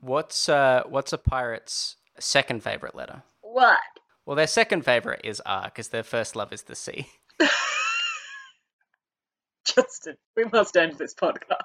[0.00, 3.22] What's uh what's a pirate's second favorite letter?
[3.40, 3.78] What?
[4.26, 7.06] Well, their second favorite is R because their first love is the sea.
[9.64, 11.62] Justin, we must end this podcast.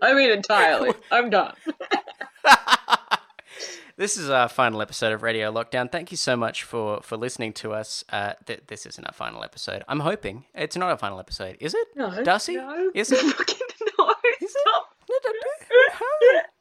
[0.00, 0.92] I mean, entirely.
[1.10, 1.54] I'm done.
[3.98, 5.90] This is our final episode of Radio Lockdown.
[5.90, 8.04] Thank you so much for for listening to us.
[8.10, 9.84] Uh, th- this isn't our final episode.
[9.88, 11.56] I'm hoping it's not our final episode.
[11.60, 11.88] Is it?
[11.96, 12.22] No.
[12.22, 12.56] Darcy?
[12.56, 12.90] No.
[12.94, 13.18] Is it?
[13.36, 13.56] Fucking
[13.98, 14.14] no.
[14.40, 14.50] Is it?
[14.50, 14.94] Stop.
[15.10, 16.44] No, don't do it.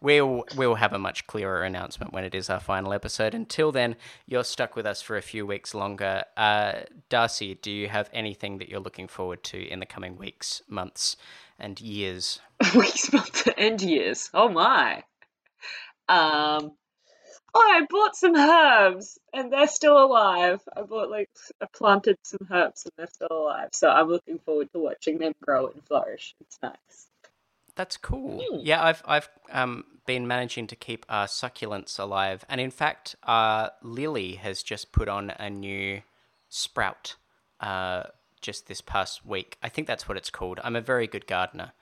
[0.00, 3.34] We'll we'll have a much clearer announcement when it is our final episode.
[3.34, 3.94] Until then,
[4.26, 6.24] you're stuck with us for a few weeks longer.
[6.36, 10.60] Uh, Darcy, do you have anything that you're looking forward to in the coming weeks,
[10.68, 11.16] months,
[11.56, 12.40] and years?
[12.74, 14.28] Weeks, months, and years.
[14.34, 15.04] Oh my.
[16.08, 16.72] Um.
[17.54, 20.60] Oh, I bought some herbs and they're still alive.
[20.74, 21.28] I bought like
[21.60, 23.68] I planted some herbs and they're still alive.
[23.72, 26.34] So I'm looking forward to watching them grow and flourish.
[26.40, 27.08] It's nice.
[27.74, 28.42] That's cool.
[28.42, 28.60] Hmm.
[28.62, 33.70] Yeah, I've I've um, been managing to keep our succulents alive, and in fact, uh,
[33.82, 36.02] Lily has just put on a new
[36.48, 37.16] sprout
[37.60, 38.04] uh,
[38.40, 39.56] just this past week.
[39.62, 40.60] I think that's what it's called.
[40.62, 41.72] I'm a very good gardener.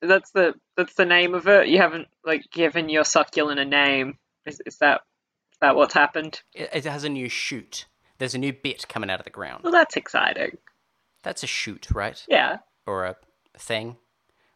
[0.00, 1.68] That's the that's the name of it.
[1.68, 4.18] You haven't like given your succulent a name.
[4.46, 5.02] Is is that
[5.52, 6.42] is that what's happened?
[6.52, 7.86] It, it has a new shoot.
[8.18, 9.64] There's a new bit coming out of the ground.
[9.64, 10.58] Well, that's exciting.
[11.22, 12.22] That's a shoot, right?
[12.28, 12.58] Yeah.
[12.86, 13.16] Or a
[13.58, 13.96] thing.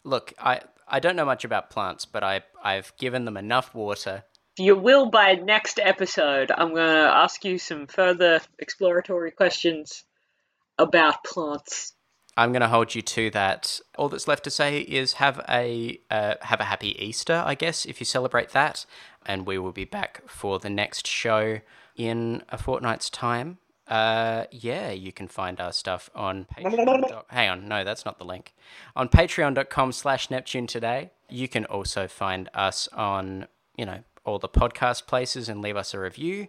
[0.05, 4.25] Look, I I don't know much about plants, but I I've given them enough water.
[4.59, 10.03] You will, by next episode, I'm going to ask you some further exploratory questions
[10.77, 11.93] about plants.
[12.39, 13.81] I'm going to hold you to that.
[13.97, 17.85] All that's left to say is have a uh, have a happy Easter, I guess,
[17.85, 18.87] if you celebrate that,
[19.27, 21.59] and we will be back for the next show
[21.97, 23.59] in a fortnight's time.
[23.89, 27.23] Uh, yeah, you can find our stuff on Patreon.
[27.29, 28.55] Hang on, no, that's not the link.
[28.95, 31.11] On patreon.com slash Neptune today.
[31.29, 35.93] You can also find us on, you know, all the podcast places and leave us
[35.93, 36.47] a review.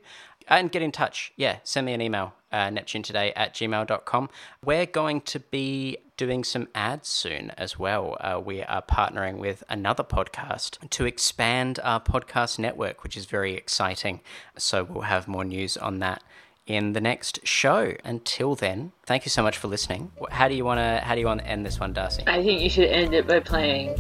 [0.50, 1.32] And get in touch.
[1.36, 4.30] Yeah, send me an email, uh, neptunetoday at gmail.com.
[4.66, 8.18] We're going to be doing some ads soon as well.
[8.20, 13.54] Uh, we are partnering with another podcast to expand our podcast network, which is very
[13.54, 14.22] exciting.
[14.58, 16.24] So we'll have more news on that
[16.66, 17.94] in the next show.
[18.04, 20.12] Until then, thank you so much for listening.
[20.32, 21.02] How do you want to?
[21.06, 22.24] How do you want to end this one, Darcy?
[22.26, 23.96] I think you should end it by playing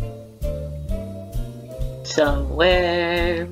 [2.03, 3.47] somewhere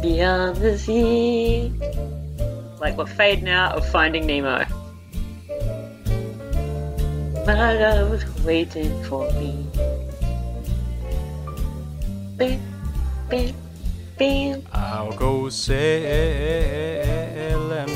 [0.00, 1.72] beyond the sea.
[2.80, 4.64] Like we're fading out of Finding Nemo.
[7.46, 9.66] My love was waiting for me.
[12.36, 12.60] Bam,
[13.28, 13.54] bam,
[14.18, 14.62] bam.
[14.72, 15.90] I'll go sailing.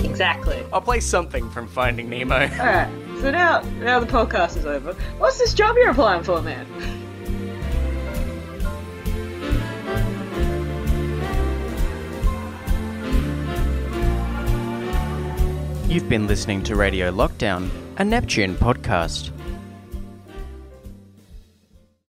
[0.05, 0.63] Exactly.
[0.73, 2.35] I'll play something from Finding Nemo.
[2.35, 2.89] Alright,
[3.21, 4.95] so now now the podcast is over.
[5.19, 6.67] What's this job you're applying for, man?
[15.87, 17.69] You've been listening to Radio Lockdown,
[17.99, 19.31] a Neptune podcast.